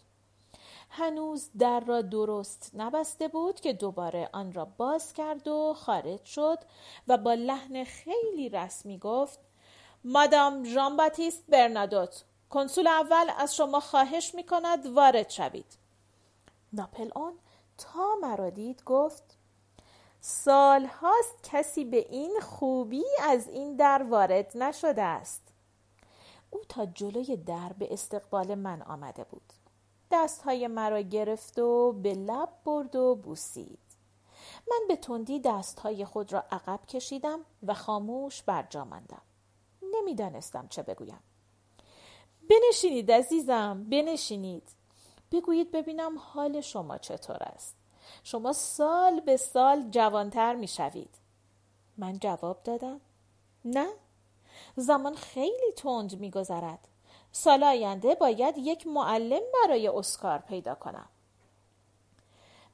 هنوز 0.89 1.49
در 1.59 1.79
را 1.79 2.01
درست 2.01 2.71
نبسته 2.73 3.27
بود 3.27 3.59
که 3.59 3.73
دوباره 3.73 4.29
آن 4.33 4.53
را 4.53 4.65
باز 4.65 5.13
کرد 5.13 5.47
و 5.47 5.73
خارج 5.73 6.25
شد 6.25 6.59
و 7.07 7.17
با 7.17 7.33
لحن 7.33 7.83
خیلی 7.83 8.49
رسمی 8.49 8.97
گفت 8.97 9.39
مادام 10.03 10.63
ژان 10.63 10.97
باتیست 10.97 11.43
برنادوت 11.49 12.23
کنسول 12.49 12.87
اول 12.87 13.31
از 13.37 13.55
شما 13.55 13.79
خواهش 13.79 14.35
می 14.35 14.43
کند 14.43 14.85
وارد 14.85 15.29
شوید 15.29 15.77
ناپل 16.73 17.09
اون 17.15 17.33
تا 17.77 18.15
مرا 18.21 18.49
دید 18.49 18.83
گفت 18.83 19.37
سال 20.27 20.85
هاست 20.85 21.35
کسی 21.43 21.85
به 21.85 21.97
این 21.97 22.39
خوبی 22.41 23.03
از 23.21 23.47
این 23.47 23.75
در 23.75 24.03
وارد 24.03 24.57
نشده 24.57 25.01
است. 25.01 25.41
او 26.49 26.59
تا 26.69 26.85
جلوی 26.85 27.37
در 27.37 27.73
به 27.73 27.93
استقبال 27.93 28.55
من 28.55 28.81
آمده 28.81 29.23
بود. 29.23 29.53
دستهای 30.11 30.67
مرا 30.67 31.01
گرفت 31.01 31.59
و 31.59 31.91
به 31.91 32.13
لب 32.13 32.49
برد 32.65 32.95
و 32.95 33.15
بوسید. 33.15 33.79
من 34.71 34.79
به 34.87 34.95
تندی 34.95 35.39
دستهای 35.39 36.05
خود 36.05 36.33
را 36.33 36.43
عقب 36.51 36.85
کشیدم 36.85 37.39
و 37.63 37.73
خاموش 37.73 38.43
برجا 38.43 38.85
ماندم. 38.85 39.21
نمی‌دانستم 39.81 40.67
چه 40.67 40.83
بگویم. 40.83 41.23
بنشینید 42.49 43.11
عزیزم 43.11 43.85
بنشینید. 43.89 44.69
بگویید 45.31 45.71
ببینم 45.71 46.17
حال 46.17 46.61
شما 46.61 46.97
چطور 46.97 47.43
است. 47.43 47.84
شما 48.23 48.53
سال 48.53 49.19
به 49.19 49.37
سال 49.37 49.89
جوانتر 49.89 50.55
می 50.55 50.67
شوید. 50.67 51.15
من 51.97 52.19
جواب 52.19 52.63
دادم 52.63 53.01
نه 53.65 53.87
زمان 54.75 55.15
خیلی 55.15 55.71
تند 55.75 56.19
می 56.19 56.31
گذرد. 56.31 56.87
سال 57.31 57.63
آینده 57.63 58.15
باید 58.15 58.57
یک 58.57 58.87
معلم 58.87 59.41
برای 59.53 59.87
اسکار 59.87 60.39
پیدا 60.39 60.75
کنم. 60.75 61.09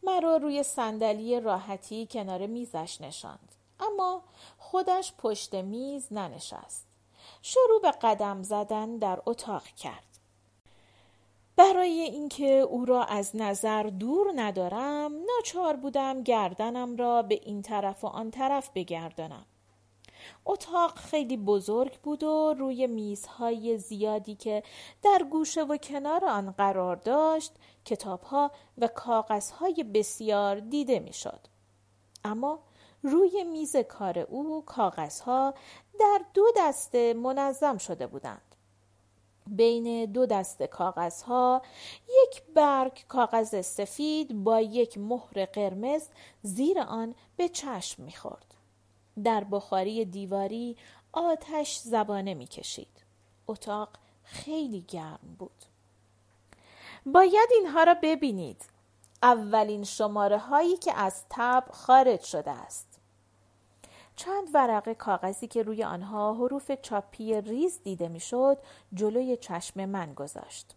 مرا 0.03 0.38
روی 0.38 0.63
صندلی 0.63 1.39
راحتی 1.39 2.07
کنار 2.11 2.47
میزش 2.47 3.01
نشاند 3.01 3.51
اما 3.79 4.23
خودش 4.57 5.13
پشت 5.17 5.55
میز 5.55 6.13
ننشست. 6.13 6.85
شروع 7.41 7.81
به 7.81 7.91
قدم 7.91 8.43
زدن 8.43 8.97
در 8.97 9.21
اتاق 9.25 9.63
کرد. 9.63 10.10
برای 11.61 12.01
اینکه 12.01 12.59
او 12.59 12.85
را 12.85 13.03
از 13.03 13.35
نظر 13.35 13.83
دور 13.83 14.31
ندارم 14.35 15.11
ناچار 15.13 15.75
بودم 15.75 16.23
گردنم 16.23 16.95
را 16.95 17.21
به 17.21 17.39
این 17.43 17.61
طرف 17.61 18.03
و 18.03 18.07
آن 18.07 18.31
طرف 18.31 18.69
بگردانم 18.75 19.45
اتاق 20.45 20.95
خیلی 20.95 21.37
بزرگ 21.37 21.99
بود 21.99 22.23
و 22.23 22.53
روی 22.57 22.87
میزهای 22.87 23.77
زیادی 23.77 24.35
که 24.35 24.63
در 25.03 25.25
گوشه 25.31 25.63
و 25.63 25.77
کنار 25.77 26.25
آن 26.25 26.51
قرار 26.51 26.95
داشت 26.95 27.53
کتابها 27.85 28.51
و 28.77 28.87
کاغذهای 28.87 29.83
بسیار 29.83 30.59
دیده 30.59 30.99
می‌شد. 30.99 31.39
اما 32.23 32.59
روی 33.03 33.43
میز 33.43 33.75
کار 33.75 34.19
او 34.19 34.65
کاغذها 34.65 35.53
در 35.99 36.21
دو 36.33 36.45
دسته 36.57 37.13
منظم 37.13 37.77
شده 37.77 38.07
بودند. 38.07 38.50
بین 39.48 40.05
دو 40.05 40.25
دست 40.25 40.63
کاغذها 40.63 41.62
یک 42.24 42.43
برگ 42.55 43.03
کاغذ 43.07 43.62
سفید 43.62 44.43
با 44.43 44.62
یک 44.62 44.98
مهر 44.98 45.45
قرمز 45.45 46.07
زیر 46.43 46.79
آن 46.79 47.15
به 47.38 47.50
چشم 47.50 48.03
می‌خورد. 48.03 48.55
در 49.24 49.43
بخاری 49.43 50.05
دیواری 50.05 50.77
آتش 51.12 51.77
زبانه 51.77 52.33
می‌کشید. 52.33 53.03
اتاق 53.48 53.89
خیلی 54.24 54.86
گرم 54.88 55.36
بود. 55.39 55.65
باید 57.05 57.50
اینها 57.51 57.83
را 57.83 57.95
ببینید. 58.01 58.65
اولین 59.24 59.83
شماره 59.83 60.38
هایی 60.38 60.77
که 60.77 60.93
از 60.93 61.24
تب 61.29 61.63
خارج 61.71 62.21
شده 62.21 62.51
است. 62.51 62.90
چند 64.15 64.47
ورقه 64.53 64.93
کاغذی 64.93 65.47
که 65.47 65.63
روی 65.63 65.83
آنها 65.83 66.33
حروف 66.33 66.71
چاپی 66.71 67.41
ریز 67.41 67.79
دیده 67.83 68.07
می‌شد 68.07 68.57
جلوی 68.93 69.37
چشم 69.37 69.85
من 69.85 70.13
گذاشت. 70.13 70.75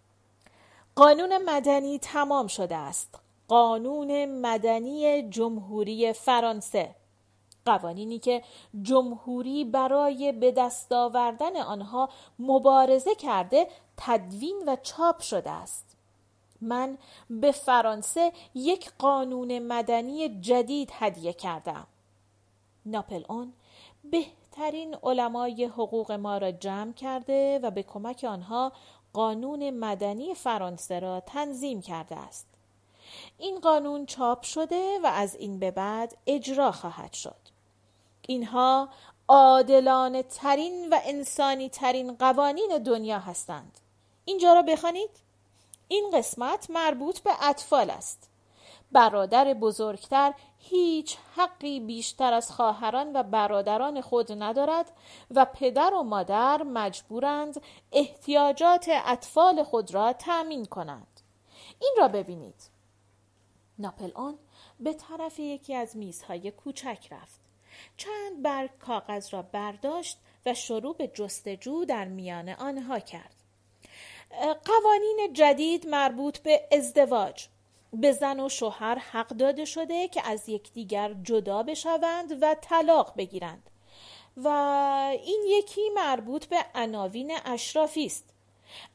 قانون 0.94 1.38
مدنی 1.38 1.98
تمام 1.98 2.46
شده 2.46 2.76
است. 2.76 3.20
قانون 3.48 4.40
مدنی 4.40 5.28
جمهوری 5.28 6.12
فرانسه 6.12 6.94
قوانینی 7.64 8.18
که 8.18 8.42
جمهوری 8.82 9.64
برای 9.64 10.32
به 10.32 10.52
دست 10.52 10.92
آوردن 10.92 11.56
آنها 11.56 12.08
مبارزه 12.38 13.14
کرده 13.14 13.68
تدوین 13.96 14.62
و 14.66 14.76
چاپ 14.82 15.20
شده 15.20 15.50
است 15.50 15.96
من 16.60 16.98
به 17.30 17.52
فرانسه 17.52 18.32
یک 18.54 18.92
قانون 18.98 19.58
مدنی 19.58 20.40
جدید 20.40 20.90
هدیه 20.92 21.32
کردم 21.32 21.86
ناپل 22.86 23.24
اون 23.28 23.52
بهترین 24.04 24.96
علمای 25.02 25.64
حقوق 25.64 26.12
ما 26.12 26.38
را 26.38 26.52
جمع 26.52 26.92
کرده 26.92 27.60
و 27.62 27.70
به 27.70 27.82
کمک 27.82 28.24
آنها 28.28 28.72
قانون 29.12 29.70
مدنی 29.70 30.34
فرانسه 30.34 31.00
را 31.00 31.20
تنظیم 31.20 31.82
کرده 31.82 32.16
است. 32.16 32.46
این 33.38 33.60
قانون 33.60 34.06
چاپ 34.06 34.42
شده 34.42 34.98
و 35.02 35.06
از 35.06 35.34
این 35.34 35.58
به 35.58 35.70
بعد 35.70 36.16
اجرا 36.26 36.72
خواهد 36.72 37.12
شد. 37.12 37.36
اینها 38.28 38.88
عادلانه 39.28 40.22
ترین 40.22 40.88
و 40.92 41.00
انسانی 41.04 41.68
ترین 41.68 42.14
قوانین 42.14 42.78
دنیا 42.84 43.18
هستند. 43.18 43.78
اینجا 44.24 44.52
را 44.52 44.62
بخوانید. 44.62 45.10
این 45.88 46.10
قسمت 46.14 46.70
مربوط 46.70 47.18
به 47.20 47.30
اطفال 47.40 47.90
است. 47.90 48.30
برادر 48.94 49.54
بزرگتر 49.54 50.34
هیچ 50.58 51.16
حقی 51.36 51.80
بیشتر 51.80 52.32
از 52.32 52.50
خواهران 52.50 53.16
و 53.16 53.22
برادران 53.22 54.00
خود 54.00 54.42
ندارد 54.42 54.92
و 55.30 55.44
پدر 55.44 55.94
و 55.94 56.02
مادر 56.02 56.62
مجبورند 56.62 57.62
احتیاجات 57.92 58.86
اطفال 58.88 59.62
خود 59.62 59.94
را 59.94 60.12
تأمین 60.12 60.64
کنند. 60.64 61.20
این 61.80 61.94
را 61.98 62.08
ببینید. 62.08 62.70
ناپل 63.78 64.10
آن 64.14 64.38
به 64.80 64.92
طرف 64.92 65.38
یکی 65.38 65.74
از 65.74 65.96
میزهای 65.96 66.50
کوچک 66.50 67.08
رفت. 67.10 67.40
چند 67.96 68.42
برگ 68.42 68.70
کاغذ 68.78 69.34
را 69.34 69.42
برداشت 69.42 70.18
و 70.46 70.54
شروع 70.54 70.96
به 70.96 71.08
جستجو 71.08 71.84
در 71.84 72.04
میان 72.04 72.48
آنها 72.48 72.98
کرد. 72.98 73.34
قوانین 74.64 75.30
جدید 75.32 75.88
مربوط 75.88 76.38
به 76.38 76.68
ازدواج 76.72 77.48
به 77.94 78.12
زن 78.12 78.40
و 78.40 78.48
شوهر 78.48 78.98
حق 78.98 79.28
داده 79.28 79.64
شده 79.64 80.08
که 80.08 80.28
از 80.28 80.48
یکدیگر 80.48 81.14
جدا 81.22 81.62
بشوند 81.62 82.42
و 82.42 82.56
طلاق 82.60 83.14
بگیرند. 83.16 83.70
و 84.36 84.48
این 85.24 85.44
یکی 85.46 85.90
مربوط 85.94 86.46
به 86.46 86.66
عناوین 86.74 87.32
اشرافی 87.44 88.06
است. 88.06 88.24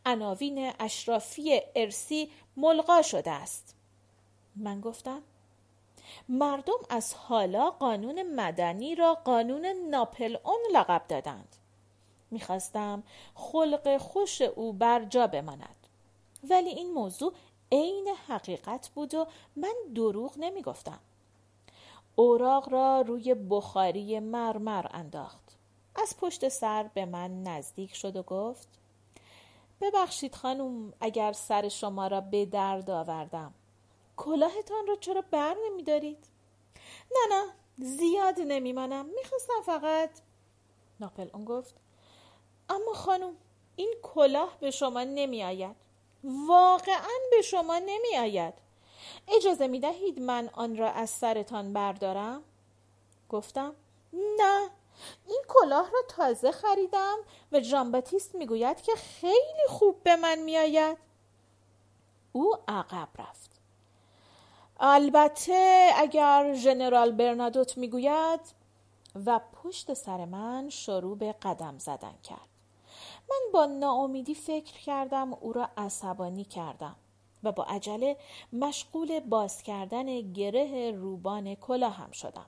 عناوین 0.05 0.71
اشرافی 0.79 1.61
ارسی 1.75 2.31
ملغا 2.57 3.01
شده 3.01 3.31
است. 3.31 3.75
من 4.55 4.81
گفتم 4.81 5.21
مردم 6.29 6.79
از 6.89 7.13
حالا 7.13 7.69
قانون 7.69 8.35
مدنی 8.35 8.95
را 8.95 9.13
قانون 9.13 9.65
ناپل 9.65 10.37
اون 10.43 10.59
لقب 10.73 11.07
دادند. 11.07 11.55
می‌خواستم 12.31 13.03
خلق 13.35 13.97
خوش 13.97 14.41
او 14.41 14.73
بر 14.73 15.05
جا 15.05 15.27
بماند. 15.27 15.75
ولی 16.49 16.69
این 16.69 16.91
موضوع 16.91 17.33
عین 17.71 18.07
حقیقت 18.27 18.89
بود 18.89 19.15
و 19.15 19.27
من 19.55 19.73
دروغ 19.95 20.33
نمی 20.37 20.61
گفتم. 20.61 20.99
اوراق 22.15 22.69
را 22.69 23.01
روی 23.01 23.33
بخاری 23.33 24.19
مرمر 24.19 24.85
انداخت. 24.91 25.57
از 25.95 26.17
پشت 26.17 26.49
سر 26.49 26.89
به 26.93 27.05
من 27.05 27.43
نزدیک 27.43 27.95
شد 27.95 28.15
و 28.15 28.23
گفت 28.23 28.67
ببخشید 29.81 30.35
خانم 30.35 30.93
اگر 30.99 31.31
سر 31.31 31.69
شما 31.69 32.07
را 32.07 32.21
به 32.21 32.45
درد 32.45 32.89
آوردم. 32.89 33.53
کلاهتان 34.17 34.87
را 34.87 34.95
چرا 34.95 35.23
بر 35.31 35.55
نمی 35.65 35.83
دارید؟ 35.83 36.25
نه 37.11 37.35
نه 37.35 37.53
زیاد 37.77 38.39
نمیمانم 38.39 39.05
می‌خواستم 39.05 39.61
فقط 39.65 40.09
ناپل 40.99 41.29
اون 41.33 41.45
گفت 41.45 41.75
اما 42.69 42.93
خانم 42.93 43.35
این 43.75 43.93
کلاه 44.03 44.57
به 44.59 44.71
شما 44.71 45.03
نمی 45.03 45.43
آید 45.43 45.75
واقعا 46.23 47.17
به 47.31 47.41
شما 47.41 47.79
نمی 47.79 48.17
آید 48.17 48.53
اجازه 49.27 49.67
می 49.67 49.79
دهید 49.79 50.21
من 50.21 50.49
آن 50.53 50.77
را 50.77 50.91
از 50.91 51.09
سرتان 51.09 51.73
بردارم؟ 51.73 52.43
گفتم 53.29 53.75
نه 54.13 54.69
این 55.27 55.41
کلاه 55.47 55.91
را 55.91 55.99
تازه 56.09 56.51
خریدم 56.51 57.17
و 57.51 57.59
جانباتیست 57.59 58.35
می 58.35 58.45
گوید 58.45 58.81
که 58.81 58.91
خیلی 58.95 59.67
خوب 59.67 60.03
به 60.03 60.15
من 60.15 60.39
می 60.39 60.57
آید 60.57 60.97
او 62.31 62.55
عقب 62.67 63.07
رفت. 63.17 63.51
البته 64.79 65.89
اگر 65.95 66.53
ژنرال 66.53 67.11
برنادوت 67.11 67.77
می‌گوید 67.77 68.39
و 69.25 69.39
پشت 69.39 69.93
سر 69.93 70.25
من 70.25 70.69
شروع 70.69 71.17
به 71.17 71.35
قدم 71.41 71.77
زدن 71.77 72.15
کرد. 72.23 72.48
من 73.29 73.51
با 73.53 73.65
ناامیدی 73.65 74.35
فکر 74.35 74.79
کردم 74.79 75.33
او 75.33 75.53
را 75.53 75.69
عصبانی 75.77 76.43
کردم 76.43 76.95
و 77.43 77.51
با 77.51 77.63
عجله 77.63 78.17
مشغول 78.53 79.19
باز 79.19 79.63
کردن 79.63 80.33
گره 80.33 80.91
روبان 80.91 81.55
کلاهم 81.55 82.11
شدم. 82.11 82.45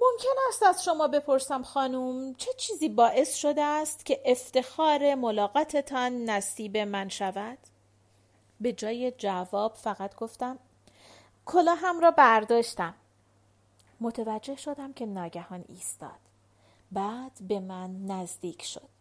ممکن 0.00 0.34
است 0.48 0.62
از 0.62 0.84
شما 0.84 1.08
بپرسم 1.08 1.62
خانم 1.62 2.34
چه 2.34 2.52
چیزی 2.52 2.88
باعث 2.88 3.34
شده 3.34 3.62
است 3.62 4.06
که 4.06 4.22
افتخار 4.24 5.14
ملاقاتتان 5.14 6.24
نصیب 6.24 6.76
من 6.76 7.08
شود؟ 7.08 7.58
به 8.60 8.72
جای 8.72 9.12
جواب 9.18 9.74
فقط 9.74 10.16
گفتم 10.16 10.58
کلاهم 11.46 12.00
را 12.00 12.10
برداشتم. 12.10 12.94
متوجه 14.00 14.56
شدم 14.56 14.92
که 14.92 15.06
ناگهان 15.06 15.64
ایستاد. 15.68 16.20
بعد 16.92 17.32
به 17.48 17.60
من 17.60 18.06
نزدیک 18.06 18.62
شد. 18.62 18.91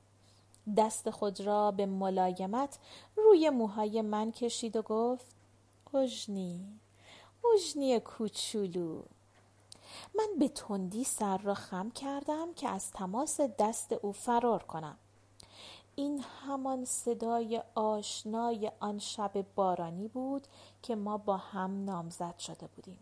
دست 0.78 1.10
خود 1.10 1.42
را 1.42 1.72
به 1.72 1.86
ملایمت 1.86 2.80
روی 3.16 3.50
موهای 3.50 4.02
من 4.02 4.32
کشید 4.32 4.76
و 4.76 4.82
گفت 4.82 5.36
اوژنی 5.92 6.80
اوژنی 7.44 8.00
کوچولو 8.00 9.02
من 10.16 10.28
به 10.40 10.50
تندی 10.50 11.04
سر 11.04 11.38
را 11.38 11.54
خم 11.54 11.92
کردم 11.92 12.54
که 12.54 12.70
از 12.70 12.92
تماس 12.92 13.42
دست 13.42 13.92
او 13.92 14.12
فرار 14.12 14.64
کنم. 14.64 14.98
این 15.96 16.24
همان 16.46 16.86
صدای 16.86 17.62
آشنای 17.76 18.72
آن 18.80 19.00
شب 19.00 19.46
بارانی 19.56 20.08
بود 20.08 20.48
که 20.82 20.96
ما 20.96 21.18
با 21.18 21.38
هم 21.38 21.86
نامزد 21.86 22.38
شده 22.38 22.68
بودیم. 22.68 23.00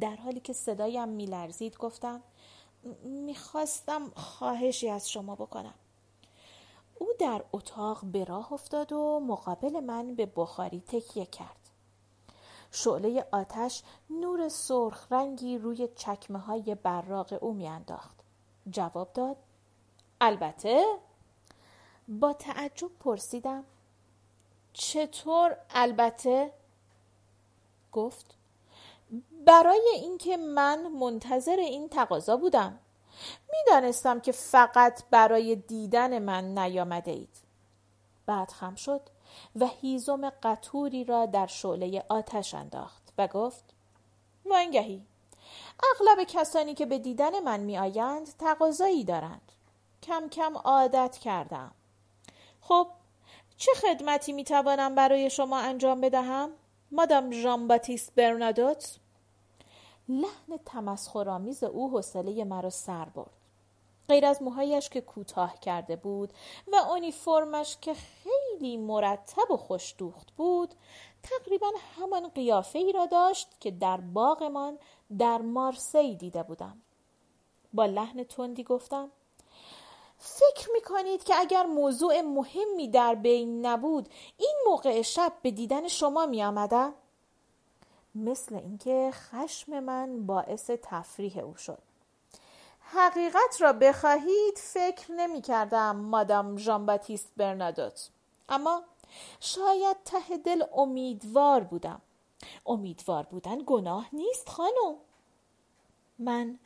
در 0.00 0.16
حالی 0.16 0.40
که 0.40 0.52
صدایم 0.52 1.08
میلرزید 1.08 1.76
گفتم 1.76 2.22
می‌خواستم 3.04 4.10
خواهشی 4.10 4.90
از 4.90 5.10
شما 5.10 5.34
بکنم. 5.34 5.74
او 6.98 7.08
در 7.18 7.44
اتاق 7.52 8.04
به 8.04 8.24
راه 8.24 8.52
افتاد 8.52 8.92
و 8.92 9.20
مقابل 9.20 9.80
من 9.80 10.14
به 10.14 10.26
بخاری 10.36 10.80
تکیه 10.80 11.26
کرد. 11.26 11.70
شعله 12.70 13.26
آتش 13.32 13.82
نور 14.10 14.48
سرخ 14.48 15.12
رنگی 15.12 15.58
روی 15.58 15.88
چکمه 15.96 16.38
های 16.38 16.74
براق 16.74 17.38
او 17.40 17.54
میانداخت. 17.54 18.16
جواب 18.70 19.12
داد 19.12 19.36
البته؟ 20.20 20.84
با 22.08 22.32
تعجب 22.32 22.90
پرسیدم 23.00 23.64
چطور 24.72 25.56
البته؟ 25.70 26.52
گفت 27.92 28.34
برای 29.46 29.90
اینکه 29.94 30.36
من 30.36 30.86
منتظر 30.86 31.56
این 31.56 31.88
تقاضا 31.88 32.36
بودم. 32.36 32.78
می‌دانستم 33.52 34.20
که 34.20 34.32
فقط 34.32 35.02
برای 35.10 35.56
دیدن 35.56 36.18
من 36.18 36.58
نیامده 36.58 37.10
اید 37.10 37.36
بعد 38.26 38.50
خم 38.50 38.74
شد 38.74 39.00
و 39.56 39.66
هیزم 39.66 40.30
قطوری 40.30 41.04
را 41.04 41.26
در 41.26 41.46
شعله 41.46 42.04
آتش 42.08 42.54
انداخت 42.54 43.02
و 43.18 43.26
گفت 43.26 43.64
وانگهی. 44.44 45.02
اغلب 45.94 46.24
کسانی 46.24 46.74
که 46.74 46.86
به 46.86 46.98
دیدن 46.98 47.40
من 47.40 47.60
می 47.60 47.78
آیند 47.78 48.28
تقاضایی 48.38 49.04
دارند. 49.04 49.52
کم 50.02 50.28
کم 50.28 50.56
عادت 50.56 51.18
کردم. 51.18 51.70
خب 52.60 52.88
چه 53.56 53.72
خدمتی 53.74 54.32
می 54.32 54.44
توانم 54.44 54.94
برای 54.94 55.30
شما 55.30 55.58
انجام 55.58 56.00
بدهم؟ 56.00 56.50
مادام 56.92 57.32
ژان 57.32 57.68
باتیست 57.68 58.14
برنادوت؟ 58.14 58.98
لحن 60.08 60.56
تمسخرآمیز 60.66 61.64
او 61.64 61.90
حوصله 61.90 62.44
مرا 62.44 62.70
سر 62.70 63.04
برد 63.04 63.30
غیر 64.08 64.26
از 64.26 64.42
موهایش 64.42 64.88
که 64.88 65.00
کوتاه 65.00 65.58
کرده 65.58 65.96
بود 65.96 66.32
و 66.72 66.76
اونیفرمش 66.76 67.76
که 67.80 67.94
خیلی 67.94 68.76
مرتب 68.76 69.50
و 69.50 69.56
خوشدوخت 69.56 70.30
بود 70.30 70.74
تقریبا 71.22 71.70
همان 71.96 72.28
قیافه 72.28 72.78
ای 72.78 72.92
را 72.92 73.06
داشت 73.06 73.60
که 73.60 73.70
در 73.70 73.96
باغمان 73.96 74.78
در 75.18 75.38
مارسی 75.38 76.16
دیده 76.16 76.42
بودم 76.42 76.82
با 77.72 77.86
لحن 77.86 78.24
تندی 78.24 78.64
گفتم 78.64 79.10
فکر 80.18 80.68
می 80.72 80.80
کنید 80.80 81.24
که 81.24 81.34
اگر 81.38 81.66
موضوع 81.66 82.20
مهمی 82.20 82.88
در 82.88 83.14
بین 83.14 83.66
نبود 83.66 84.08
این 84.36 84.54
موقع 84.66 85.02
شب 85.02 85.32
به 85.42 85.50
دیدن 85.50 85.88
شما 85.88 86.26
می 86.26 86.44
آمدم؟ 86.44 86.94
مثل 88.14 88.54
اینکه 88.54 89.10
خشم 89.12 89.80
من 89.80 90.26
باعث 90.26 90.70
تفریح 90.82 91.38
او 91.38 91.56
شد. 91.56 91.78
حقیقت 92.80 93.56
را 93.60 93.72
بخواهید 93.72 94.58
فکر 94.58 95.12
نمی 95.12 95.40
کردم 95.40 95.96
مادام 95.96 96.56
ژان 96.56 96.86
باتیست 96.86 97.28
برنادوت. 97.36 98.08
اما 98.48 98.82
شاید 99.40 99.96
ته 100.04 100.36
دل 100.36 100.64
امیدوار 100.76 101.60
بودم. 101.60 102.00
امیدوار 102.66 103.22
بودن 103.22 103.58
گناه 103.66 104.08
نیست 104.12 104.48
خانم. 104.48 104.96
من 106.18 106.58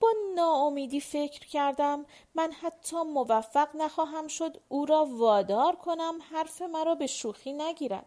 با 0.00 0.08
ناامیدی 0.34 1.00
فکر 1.00 1.46
کردم 1.46 2.06
من 2.34 2.52
حتی 2.52 2.96
موفق 3.02 3.76
نخواهم 3.76 4.28
شد 4.28 4.60
او 4.68 4.86
را 4.86 5.04
وادار 5.04 5.76
کنم 5.76 6.18
حرف 6.30 6.62
مرا 6.62 6.94
به 6.94 7.06
شوخی 7.06 7.52
نگیرد. 7.52 8.06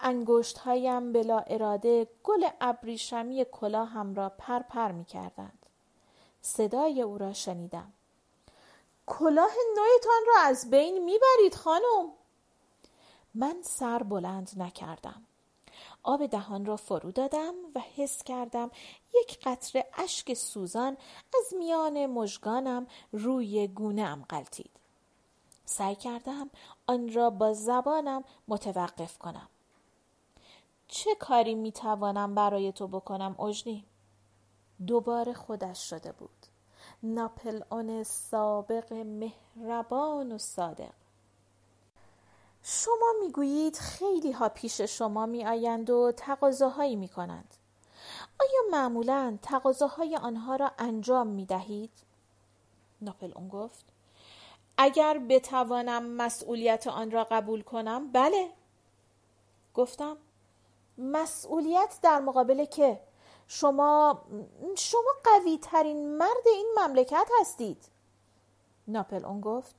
انگشت 0.00 0.58
هایم 0.58 1.12
بلا 1.12 1.38
اراده 1.38 2.08
گل 2.24 2.48
ابریشمی 2.60 3.46
کلاهم 3.52 4.14
را 4.14 4.28
پر 4.28 4.58
پر 4.58 4.92
می 4.92 5.04
کردند. 5.04 5.66
صدای 6.42 7.02
او 7.02 7.18
را 7.18 7.32
شنیدم. 7.32 7.92
کلاه 9.06 9.52
نویتان 9.76 10.22
را 10.26 10.40
از 10.40 10.70
بین 10.70 11.04
می‌برید 11.04 11.54
خانم 11.54 12.12
من 13.34 13.56
سر 13.62 14.02
بلند 14.02 14.50
نکردم 14.56 15.22
آب 16.02 16.26
دهان 16.26 16.64
را 16.64 16.76
فرو 16.76 17.12
دادم 17.12 17.54
و 17.74 17.80
حس 17.96 18.22
کردم 18.22 18.70
یک 19.14 19.38
قطره 19.44 19.86
اشک 19.94 20.34
سوزان 20.34 20.96
از 21.38 21.54
میان 21.58 22.06
مژگانم 22.06 22.86
روی 23.12 23.68
گونهام 23.68 24.24
غلطید 24.30 24.70
سعی 25.64 25.96
کردم 25.96 26.50
آن 26.86 27.12
را 27.12 27.30
با 27.30 27.52
زبانم 27.52 28.24
متوقف 28.48 29.18
کنم 29.18 29.48
چه 30.94 31.14
کاری 31.14 31.54
می 31.54 31.72
توانم 31.72 32.34
برای 32.34 32.72
تو 32.72 32.88
بکنم 32.88 33.40
اجنی؟ 33.40 33.84
دوباره 34.86 35.32
خودش 35.32 35.90
شده 35.90 36.12
بود 36.12 36.46
ناپل 37.02 37.62
اون 37.70 38.02
سابق 38.02 38.92
مهربان 38.92 40.32
و 40.32 40.38
صادق 40.38 40.92
شما 42.62 43.12
می‌گویید 43.20 43.76
خیلی 43.76 44.32
ها 44.32 44.48
پیش 44.48 44.80
شما 44.80 45.26
می 45.26 45.46
آیند 45.46 45.90
و 45.90 46.12
تقاضاهایی 46.16 46.96
می 46.96 47.08
کنند. 47.08 47.54
آیا 48.40 48.60
معمولا 48.70 49.38
تقاضاهای 49.42 50.16
آنها 50.16 50.56
را 50.56 50.72
انجام 50.78 51.26
می 51.26 51.46
دهید؟ 51.46 51.92
ناپل 53.00 53.32
اون 53.36 53.48
گفت 53.48 53.84
اگر 54.78 55.18
بتوانم 55.18 56.10
مسئولیت 56.10 56.86
آن 56.86 57.10
را 57.10 57.24
قبول 57.24 57.62
کنم 57.62 58.12
بله 58.12 58.50
گفتم 59.74 60.16
مسئولیت 60.98 61.98
در 62.02 62.20
مقابل 62.20 62.64
که 62.64 63.00
شما 63.48 64.22
شما 64.76 65.10
قوی 65.24 65.58
ترین 65.58 66.16
مرد 66.16 66.46
این 66.46 66.74
مملکت 66.78 67.28
هستید. 67.40 67.84
ناپل 68.88 69.24
اون 69.24 69.40
گفت 69.40 69.74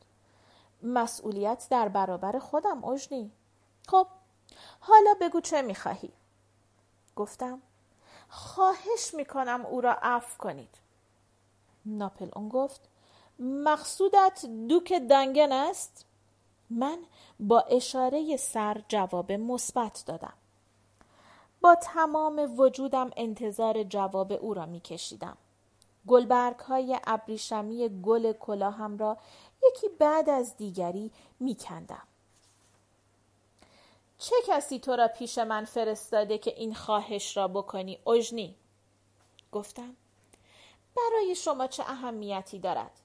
مسئولیت 0.83 1.67
در 1.69 1.87
برابر 1.87 2.39
خودم 2.39 2.85
اجنی 2.85 3.31
خب 3.87 4.07
حالا 4.79 5.13
بگو 5.21 5.41
چه 5.41 5.61
می‌خواهی؟ 5.61 6.13
گفتم 7.15 7.61
خواهش 8.29 9.13
می‌کنم 9.13 9.65
او 9.65 9.81
را 9.81 9.93
عفو 10.01 10.37
کنید. 10.37 10.77
ناپل 11.85 12.29
اون 12.35 12.49
گفت 12.49 12.89
مقصودت 13.39 14.45
دوک 14.45 14.93
دنگن 14.93 15.51
است؟ 15.51 16.05
من 16.69 17.05
با 17.39 17.61
اشاره 17.61 18.37
سر 18.37 18.83
جواب 18.87 19.31
مثبت 19.31 20.03
دادم. 20.05 20.33
با 21.65 21.75
تمام 21.75 22.59
وجودم 22.59 23.11
انتظار 23.17 23.83
جواب 23.83 24.31
او 24.31 24.53
را 24.53 24.65
می 24.65 24.79
کشیدم. 24.79 25.37
گلبرگ 26.07 26.59
های 26.59 26.99
ابریشمی 27.07 28.01
گل 28.01 28.33
کلاهم 28.33 28.97
را 28.97 29.17
یکی 29.67 29.87
بعد 29.89 30.29
از 30.29 30.57
دیگری 30.57 31.11
می 31.39 31.55
کندم. 31.55 32.07
چه 34.17 34.35
کسی 34.47 34.79
تو 34.79 34.95
را 34.95 35.07
پیش 35.07 35.37
من 35.37 35.65
فرستاده 35.65 36.37
که 36.37 36.53
این 36.57 36.75
خواهش 36.75 37.37
را 37.37 37.47
بکنی 37.47 37.99
اجنی؟ 38.07 38.55
گفتم 39.51 39.95
برای 40.97 41.35
شما 41.35 41.67
چه 41.67 41.83
اهمیتی 41.83 42.59
دارد؟ 42.59 42.99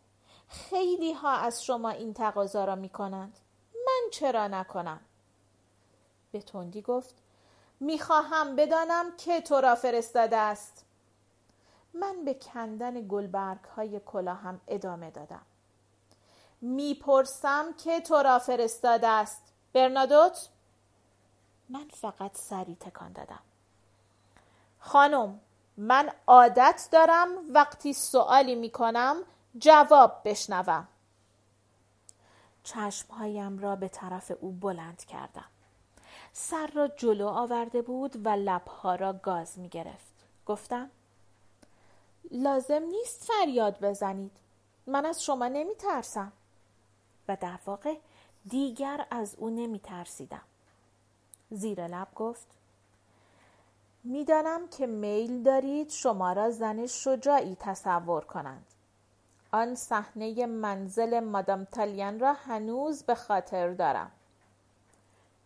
خیلی 0.48 1.12
ها 1.12 1.32
از 1.32 1.64
شما 1.64 1.90
این 1.90 2.14
تقاضا 2.14 2.64
را 2.64 2.74
می 2.74 2.88
کنند. 2.88 3.38
من 3.74 4.10
چرا 4.12 4.48
نکنم؟ 4.48 5.00
به 6.32 6.42
تندی 6.42 6.82
گفت 6.82 7.19
می‌خواهم 7.80 8.56
بدانم 8.56 9.16
که 9.16 9.40
تو 9.40 9.60
را 9.60 9.74
فرستاده 9.74 10.36
است. 10.36 10.84
من 11.94 12.24
به 12.24 12.34
کندن 12.34 13.08
گلبرگ 13.08 13.64
های 13.64 14.00
کلاهم 14.00 14.60
ادامه 14.68 15.10
دادم. 15.10 15.42
می‌پرسم 16.60 17.72
که 17.72 18.00
تو 18.00 18.14
را 18.14 18.38
فرستاده 18.38 19.08
است. 19.08 19.42
برنادوت؟ 19.72 20.48
من 21.68 21.88
فقط 21.88 22.36
سری 22.36 22.76
تکان 22.80 23.12
دادم. 23.12 23.40
خانم 24.78 25.40
من 25.76 26.12
عادت 26.26 26.88
دارم 26.92 27.28
وقتی 27.50 27.92
سوالی 27.92 28.54
می‌کنم 28.54 29.16
جواب 29.58 30.20
بشنوم. 30.24 30.88
چشمهایم 32.64 33.58
را 33.58 33.76
به 33.76 33.88
طرف 33.88 34.32
او 34.40 34.52
بلند 34.52 35.04
کردم. 35.04 35.48
سر 36.32 36.66
را 36.66 36.88
جلو 36.88 37.28
آورده 37.28 37.82
بود 37.82 38.26
و 38.26 38.28
لبها 38.28 38.94
را 38.94 39.12
گاز 39.12 39.58
می 39.58 39.68
گرفت. 39.68 40.14
گفتم 40.46 40.90
لازم 42.30 42.82
نیست 42.82 43.24
فریاد 43.24 43.80
بزنید. 43.80 44.32
من 44.86 45.06
از 45.06 45.24
شما 45.24 45.48
نمی 45.48 45.74
ترسم. 45.74 46.32
و 47.28 47.36
در 47.36 47.58
واقع 47.66 47.94
دیگر 48.48 49.06
از 49.10 49.34
او 49.38 49.50
نمی 49.50 49.78
ترسیدم. 49.78 50.42
زیر 51.50 51.86
لب 51.86 52.08
گفت 52.14 52.46
می‌دانم 54.04 54.68
که 54.68 54.86
میل 54.86 55.42
دارید 55.42 55.90
شما 55.90 56.32
را 56.32 56.50
زن 56.50 56.86
شجاعی 56.86 57.56
تصور 57.60 58.24
کنند. 58.24 58.66
آن 59.52 59.74
صحنه 59.74 60.46
منزل 60.46 61.20
مادام 61.20 61.64
تالین 61.64 62.20
را 62.20 62.32
هنوز 62.32 63.02
به 63.02 63.14
خاطر 63.14 63.74
دارم. 63.74 64.10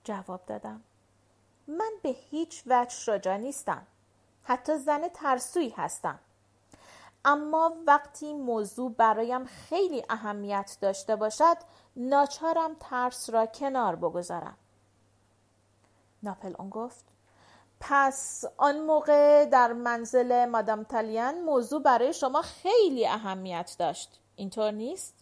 جواب 0.05 0.47
دادم. 0.47 0.83
من 1.69 1.93
به 2.03 2.09
هیچ 2.09 2.63
وجه 2.67 2.91
شجاع 2.91 3.37
نیستم. 3.37 3.87
حتی 4.43 4.79
زن 4.79 5.09
ترسوی 5.09 5.69
هستم. 5.77 6.19
اما 7.25 7.77
وقتی 7.87 8.35
موضوع 8.35 8.93
برایم 8.93 9.45
خیلی 9.45 10.05
اهمیت 10.11 10.77
داشته 10.81 11.17
باشد 11.17 11.57
ناچارم 11.97 12.77
ترس 12.81 13.31
را 13.31 13.47
کنار 13.47 13.97
بگذارم. 13.97 14.57
ناپل 16.23 16.55
اون 16.59 16.71
گفت 16.71 17.05
پس 17.81 18.45
آن 18.57 18.81
موقع 18.81 19.45
در 19.45 19.73
منزل 19.73 20.45
مادام 20.45 20.85
تالین 20.85 21.45
موضوع 21.45 21.83
برای 21.83 22.13
شما 22.13 22.43
خیلی 22.43 23.07
اهمیت 23.07 23.77
داشت. 23.79 24.21
اینطور 24.37 24.71
نیست؟ 24.71 25.15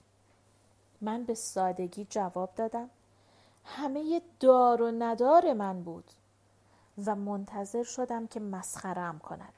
من 1.00 1.24
به 1.24 1.34
سادگی 1.34 2.06
جواب 2.10 2.54
دادم. 2.56 2.90
همه 3.64 4.22
دار 4.40 4.82
و 4.82 4.90
ندار 4.90 5.52
من 5.52 5.82
بود 5.82 6.04
و 7.06 7.14
منتظر 7.14 7.82
شدم 7.82 8.26
که 8.26 8.40
مسخرم 8.40 9.18
کند. 9.18 9.52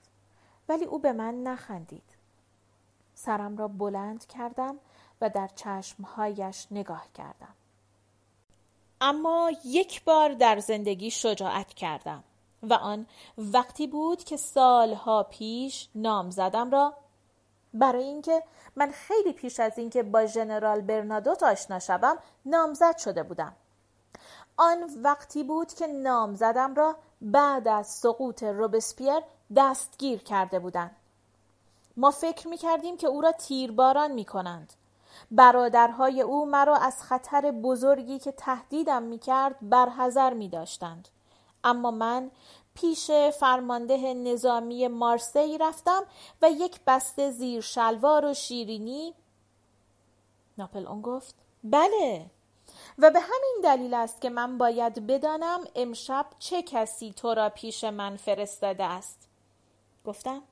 ولی 0.68 0.84
او 0.84 0.98
به 0.98 1.12
من 1.12 1.42
نخندید. 1.42 2.02
سرم 3.14 3.56
را 3.56 3.68
بلند 3.68 4.26
کردم 4.26 4.76
و 5.20 5.30
در 5.30 5.50
چشمهایش 5.54 6.66
نگاه 6.70 7.06
کردم. 7.14 7.54
اما 9.00 9.52
یک 9.64 10.04
بار 10.04 10.32
در 10.32 10.58
زندگی 10.58 11.10
شجاعت 11.10 11.74
کردم 11.74 12.24
و 12.62 12.74
آن 12.74 13.06
وقتی 13.38 13.86
بود 13.86 14.24
که 14.24 14.36
سالها 14.36 15.22
پیش 15.22 15.88
نام 15.94 16.30
زدم 16.30 16.70
را 16.70 16.94
برای 17.74 18.04
اینکه 18.04 18.42
من 18.76 18.90
خیلی 18.90 19.32
پیش 19.32 19.60
از 19.60 19.78
اینکه 19.78 20.02
با 20.02 20.26
ژنرال 20.26 20.80
برنادوت 20.80 21.42
آشنا 21.42 21.78
شوم 21.78 22.18
نامزد 22.46 22.98
شده 22.98 23.22
بودم. 23.22 23.56
آن 24.56 24.90
وقتی 25.02 25.44
بود 25.44 25.74
که 25.74 25.86
نامزدم 25.86 26.74
را 26.74 26.96
بعد 27.20 27.68
از 27.68 27.86
سقوط 27.86 28.42
روبسپیر 28.42 29.20
دستگیر 29.56 30.18
کرده 30.22 30.58
بودند. 30.58 30.96
ما 31.96 32.10
فکر 32.10 32.48
می 32.48 32.56
کردیم 32.56 32.96
که 32.96 33.06
او 33.06 33.20
را 33.20 33.32
تیرباران 33.32 34.12
می 34.12 34.24
کنند 34.24 34.72
برادرهای 35.30 36.20
او 36.20 36.46
مرا 36.46 36.76
از 36.76 37.02
خطر 37.02 37.50
بزرگی 37.50 38.18
که 38.18 38.32
تهدیدم 38.32 39.02
می 39.02 39.18
کرد 39.18 39.56
برحضر 39.62 40.34
می 40.34 40.48
داشتند. 40.48 41.08
اما 41.64 41.90
من 41.90 42.30
پیش 42.74 43.10
فرمانده 43.10 44.14
نظامی 44.14 44.88
مارسی 44.88 45.58
رفتم 45.58 46.02
و 46.42 46.50
یک 46.50 46.80
بسته 46.86 47.30
زیر 47.30 47.60
شلوار 47.60 48.24
و 48.24 48.34
شیرینی 48.34 49.14
ناپل 50.58 50.86
اون 50.86 51.02
گفت 51.02 51.34
بله. 51.64 52.30
و 52.98 53.10
به 53.10 53.20
همین 53.20 53.60
دلیل 53.64 53.94
است 53.94 54.20
که 54.20 54.30
من 54.30 54.58
باید 54.58 55.06
بدانم 55.06 55.64
امشب 55.74 56.26
چه 56.38 56.62
کسی 56.62 57.12
تو 57.12 57.34
را 57.34 57.48
پیش 57.48 57.84
من 57.84 58.16
فرستاده 58.16 58.84
است. 58.84 59.28
گفتم 60.04 60.42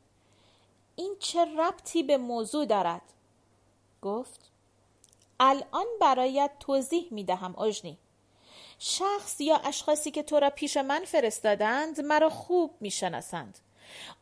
این 0.96 1.16
چه 1.18 1.44
ربطی 1.44 2.02
به 2.02 2.16
موضوع 2.16 2.66
دارد؟ 2.66 3.02
گفت 4.02 4.50
الان 5.40 5.87
برایت 6.00 6.50
توضیح 6.61 7.09
می 7.11 7.24
دهم 7.24 7.59
اجنی 7.59 7.98
شخص 8.78 9.40
یا 9.40 9.57
اشخاصی 9.57 10.11
که 10.11 10.22
تو 10.22 10.40
را 10.40 10.50
پیش 10.50 10.76
من 10.76 11.05
فرستادند 11.05 12.00
مرا 12.00 12.31
خوب 12.31 12.74
می 12.81 12.90
شناسند. 12.90 13.59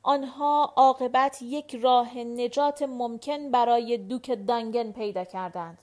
آنها 0.03 0.75
عاقبت 0.77 1.43
یک 1.43 1.77
راه 1.83 2.19
نجات 2.19 2.83
ممکن 2.83 3.51
برای 3.51 3.99
دوک 3.99 4.47
دانگن 4.47 4.93
پیدا 4.93 5.25
کردند. 5.25 5.79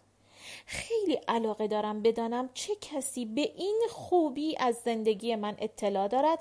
خیلی 0.65 1.13
علاقه 1.13 1.67
دارم 1.67 2.01
بدانم 2.01 2.49
چه 2.53 2.75
کسی 2.81 3.25
به 3.25 3.41
این 3.41 3.81
خوبی 3.89 4.57
از 4.59 4.75
زندگی 4.75 5.35
من 5.35 5.55
اطلاع 5.59 6.07
دارد 6.07 6.39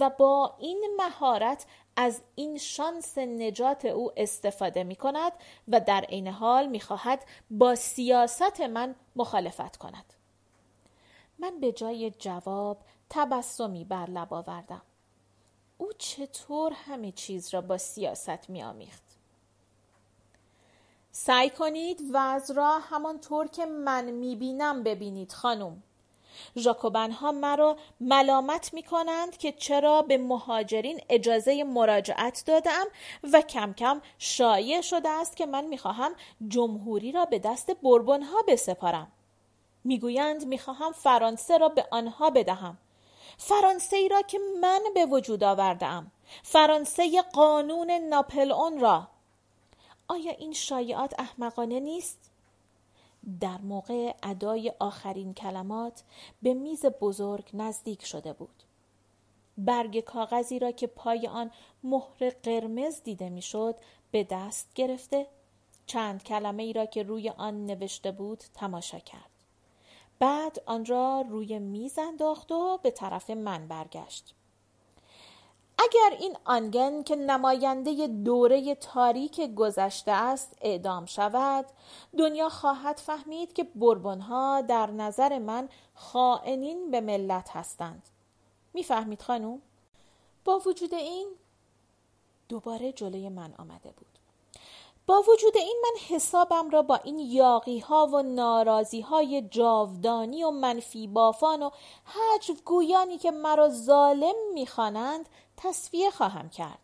و 0.00 0.10
با 0.10 0.56
این 0.58 0.96
مهارت 0.98 1.66
از 1.96 2.22
این 2.34 2.58
شانس 2.58 3.18
نجات 3.18 3.84
او 3.84 4.12
استفاده 4.16 4.84
می 4.84 4.96
کند 4.96 5.32
و 5.68 5.80
در 5.80 6.00
عین 6.00 6.28
حال 6.28 6.66
می 6.66 6.80
خواهد 6.80 7.24
با 7.50 7.74
سیاست 7.74 8.60
من 8.60 8.94
مخالفت 9.16 9.76
کند. 9.76 10.14
من 11.38 11.60
به 11.60 11.72
جای 11.72 12.10
جواب 12.10 12.78
تبسمی 13.10 13.84
بر 13.84 14.10
لب 14.10 14.34
آوردم. 14.34 14.82
او 15.78 15.92
چطور 15.98 16.72
همه 16.72 17.12
چیز 17.12 17.54
را 17.54 17.60
با 17.60 17.78
سیاست 17.78 18.50
می 18.50 18.62
آمیخت؟ 18.62 19.09
سعی 21.12 21.50
کنید 21.50 22.02
وضع 22.12 22.54
را 22.54 22.78
همانطور 22.78 23.46
که 23.46 23.66
من 23.66 24.04
می‌بینم 24.04 24.82
ببینید 24.82 25.32
خانم. 25.32 25.82
ژاکوبن 26.56 27.10
ها 27.10 27.32
مرا 27.32 27.76
ملامت 28.00 28.74
می 28.74 28.82
کنند 28.82 29.36
که 29.36 29.52
چرا 29.52 30.02
به 30.02 30.18
مهاجرین 30.18 31.00
اجازه 31.08 31.64
مراجعت 31.64 32.42
دادم 32.46 32.86
و 33.32 33.40
کم 33.40 33.72
کم 33.72 34.00
شایع 34.18 34.80
شده 34.80 35.08
است 35.08 35.36
که 35.36 35.46
من 35.46 35.64
می‌خواهم 35.64 36.12
جمهوری 36.48 37.12
را 37.12 37.24
به 37.24 37.38
دست 37.38 37.70
بربن 37.70 38.22
ها 38.22 38.42
بسپارم. 38.48 39.12
می‌گویند 39.84 40.46
می‌خواهم 40.46 40.92
فرانسه 40.92 41.58
را 41.58 41.68
به 41.68 41.86
آنها 41.90 42.30
بدهم. 42.30 42.78
فرانسه 43.38 43.96
ای 43.96 44.08
را 44.08 44.22
که 44.22 44.38
من 44.60 44.80
به 44.94 45.06
وجود 45.06 45.44
آوردم 45.44 46.12
فرانسه 46.42 47.22
قانون 47.22 47.90
ناپل 47.90 48.52
اون 48.52 48.80
را. 48.80 49.08
آیا 50.10 50.32
این 50.32 50.52
شایعات 50.52 51.14
احمقانه 51.20 51.80
نیست؟ 51.80 52.30
در 53.40 53.60
موقع 53.60 54.14
ادای 54.22 54.72
آخرین 54.78 55.34
کلمات 55.34 56.02
به 56.42 56.54
میز 56.54 56.86
بزرگ 56.86 57.50
نزدیک 57.54 58.06
شده 58.06 58.32
بود. 58.32 58.62
برگ 59.58 60.00
کاغذی 60.00 60.58
را 60.58 60.70
که 60.70 60.86
پای 60.86 61.26
آن 61.26 61.50
مهر 61.84 62.30
قرمز 62.42 63.02
دیده 63.02 63.28
می‌شد 63.28 63.74
به 64.10 64.24
دست 64.24 64.74
گرفته 64.74 65.26
چند 65.86 66.24
کلمه 66.24 66.62
ای 66.62 66.72
را 66.72 66.86
که 66.86 67.02
روی 67.02 67.28
آن 67.28 67.66
نوشته 67.66 68.12
بود 68.12 68.38
تماشا 68.54 68.98
کرد. 68.98 69.30
بعد 70.18 70.62
آن 70.66 70.84
را 70.86 71.24
روی 71.28 71.58
میز 71.58 71.98
انداخت 71.98 72.52
و 72.52 72.78
به 72.82 72.90
طرف 72.90 73.30
من 73.30 73.68
برگشت. 73.68 74.34
اگر 75.82 76.16
این 76.18 76.36
آنگن 76.44 77.02
که 77.02 77.16
نماینده 77.16 78.06
دوره 78.06 78.74
تاریک 78.74 79.54
گذشته 79.54 80.12
است 80.12 80.58
اعدام 80.60 81.06
شود 81.06 81.66
دنیا 82.18 82.48
خواهد 82.48 82.96
فهمید 82.96 83.52
که 83.52 83.64
بربنها 83.64 84.60
در 84.60 84.90
نظر 84.90 85.38
من 85.38 85.68
خائنین 85.94 86.90
به 86.90 87.00
ملت 87.00 87.50
هستند. 87.56 88.02
می‌فهمید 88.74 89.22
خانوم 89.22 89.62
با 90.44 90.58
وجود 90.58 90.94
این 90.94 91.28
دوباره 92.48 92.92
جلوی 92.92 93.28
من 93.28 93.54
آمده 93.58 93.92
بود. 93.96 94.06
با 95.06 95.22
وجود 95.28 95.56
این 95.56 95.82
من 95.82 96.16
حسابم 96.16 96.70
را 96.70 96.82
با 96.82 96.96
این 96.96 97.18
یاقی 97.18 97.78
ها 97.78 98.06
و 98.06 98.22
نارازی 98.22 99.00
های 99.00 99.42
جاودانی 99.42 100.44
و 100.44 100.50
منفی 100.50 101.06
بافان 101.06 101.62
و 101.62 101.70
حجو 102.04 102.54
گویانی 102.64 103.18
که 103.18 103.30
مرا 103.30 103.68
ظالم 103.68 104.34
می‌خوانند 104.54 105.28
تصفیه 105.62 106.10
خواهم 106.10 106.48
کرد. 106.48 106.78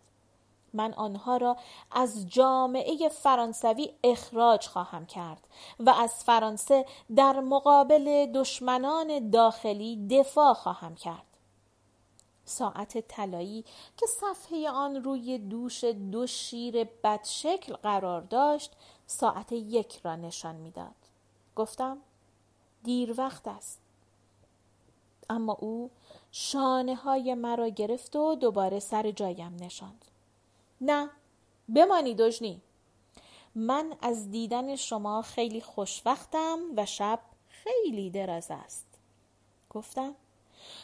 من 0.73 0.95
آنها 0.95 1.37
را 1.37 1.57
از 1.91 2.29
جامعه 2.29 3.09
فرانسوی 3.09 3.93
اخراج 4.05 4.67
خواهم 4.67 5.07
کرد 5.07 5.49
و 5.81 5.91
از 5.91 6.25
فرانسه 6.25 6.87
در 7.17 7.41
مقابل 7.41 8.27
دشمنان 8.27 9.31
داخلی 9.31 10.07
دفاع 10.09 10.55
خواهم 10.55 10.95
کرد. 10.95 11.27
ساعت 12.45 13.09
طلایی 13.09 13.65
که 13.97 14.07
صفحه 14.07 14.71
آن 14.71 15.05
روی 15.05 15.39
دوش 15.39 15.85
دو 15.85 16.27
شیر 16.27 16.85
بدشکل 16.85 17.75
قرار 17.75 18.21
داشت 18.21 18.73
ساعت 19.07 19.53
یک 19.53 20.01
را 20.05 20.17
نشان 20.17 20.57
می‌داد. 20.57 20.95
گفتم 21.57 21.99
دیر 22.83 23.15
وقت 23.19 23.49
است. 23.49 23.81
اما 25.31 25.53
او 25.53 25.91
شانه 26.39 26.95
های 26.95 27.35
مرا 27.35 27.69
گرفت 27.69 28.17
و 28.17 28.35
دوباره 28.35 28.81
سر 28.81 29.11
جایم 29.11 29.57
نشاند. 29.61 30.05
نه 30.81 31.11
بمانی 31.69 32.15
دژنی. 32.15 32.61
من 33.55 33.97
از 34.03 34.31
دیدن 34.31 34.77
شما 34.77 35.23
خیلی 35.23 35.61
خوشوقتم 35.61 36.59
و 36.77 36.87
شب 36.87 37.21
خیلی 37.49 38.11
دراز 38.11 38.47
است. 38.51 38.87
گفتم 39.71 40.15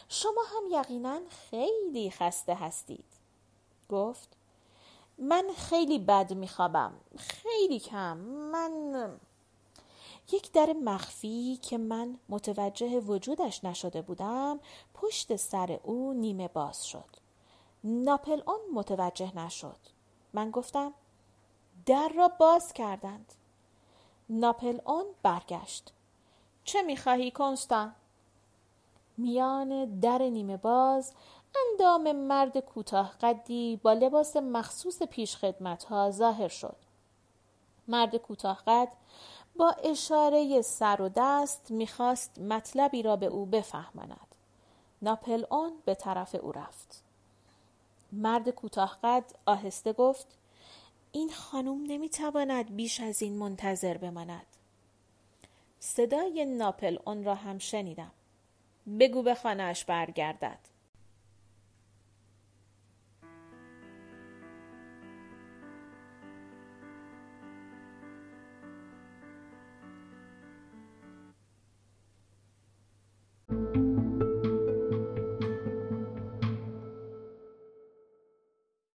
شما 0.09 0.41
هم 0.47 0.79
یقینا 0.79 1.19
خیلی 1.29 2.11
خسته 2.11 2.55
هستید. 2.55 3.05
گفت 3.89 4.29
من 5.17 5.45
خیلی 5.57 5.99
بد 5.99 6.33
میخوابم 6.33 6.93
خیلی 7.17 7.79
کم. 7.79 8.17
من 8.17 9.19
یک 10.31 10.51
در 10.51 10.73
مخفی 10.73 11.59
که 11.61 11.77
من 11.77 12.17
متوجه 12.29 12.99
وجودش 12.99 13.63
نشده 13.63 14.01
بودم 14.01 14.59
پشت 15.03 15.35
سر 15.35 15.79
او 15.83 16.13
نیمه 16.13 16.47
باز 16.47 16.87
شد. 16.87 17.09
ناپل 17.83 18.41
اون 18.47 18.59
متوجه 18.73 19.37
نشد. 19.37 19.77
من 20.33 20.51
گفتم 20.51 20.93
در 21.85 22.09
را 22.15 22.27
باز 22.27 22.73
کردند. 22.73 23.33
ناپل 24.29 24.79
اون 24.85 25.05
برگشت. 25.23 25.93
چه 26.63 26.81
می‌خواهی 26.81 27.31
کنستان 27.31 27.95
میان 29.17 29.99
در 29.99 30.17
نیمه 30.17 30.57
باز 30.57 31.13
اندام 31.71 32.11
مرد 32.11 32.57
کوتاه 32.57 33.13
قدی 33.21 33.79
با 33.83 33.93
لباس 33.93 34.37
مخصوص 34.37 35.03
پیش 35.03 35.37
خدمت 35.37 35.83
ها 35.83 36.11
ظاهر 36.11 36.47
شد. 36.47 36.77
مرد 37.87 38.15
کوتاه 38.15 38.63
قد 38.67 38.91
با 39.55 39.69
اشاره 39.69 40.61
سر 40.61 41.01
و 41.01 41.09
دست 41.15 41.71
می‌خواست 41.71 42.39
مطلبی 42.39 43.03
را 43.03 43.15
به 43.15 43.25
او 43.25 43.45
بفهماند. 43.45 44.32
ناپل 45.03 45.45
اون 45.51 45.73
به 45.85 45.95
طرف 45.95 46.35
او 46.35 46.51
رفت. 46.51 47.03
مرد 48.11 48.49
کوتاه 48.49 48.99
قد 49.03 49.23
آهسته 49.45 49.93
گفت 49.93 50.27
این 51.11 51.29
خانم 51.29 51.83
نمی‌تواند 51.87 52.75
بیش 52.75 52.99
از 52.99 53.21
این 53.21 53.37
منتظر 53.37 53.97
بماند. 53.97 54.45
صدای 55.79 56.45
ناپل 56.45 56.97
اون 57.05 57.23
را 57.23 57.35
هم 57.35 57.57
شنیدم. 57.57 58.11
بگو 58.99 59.23
به 59.23 59.35
خانهاش 59.35 59.85
برگردد. 59.85 60.59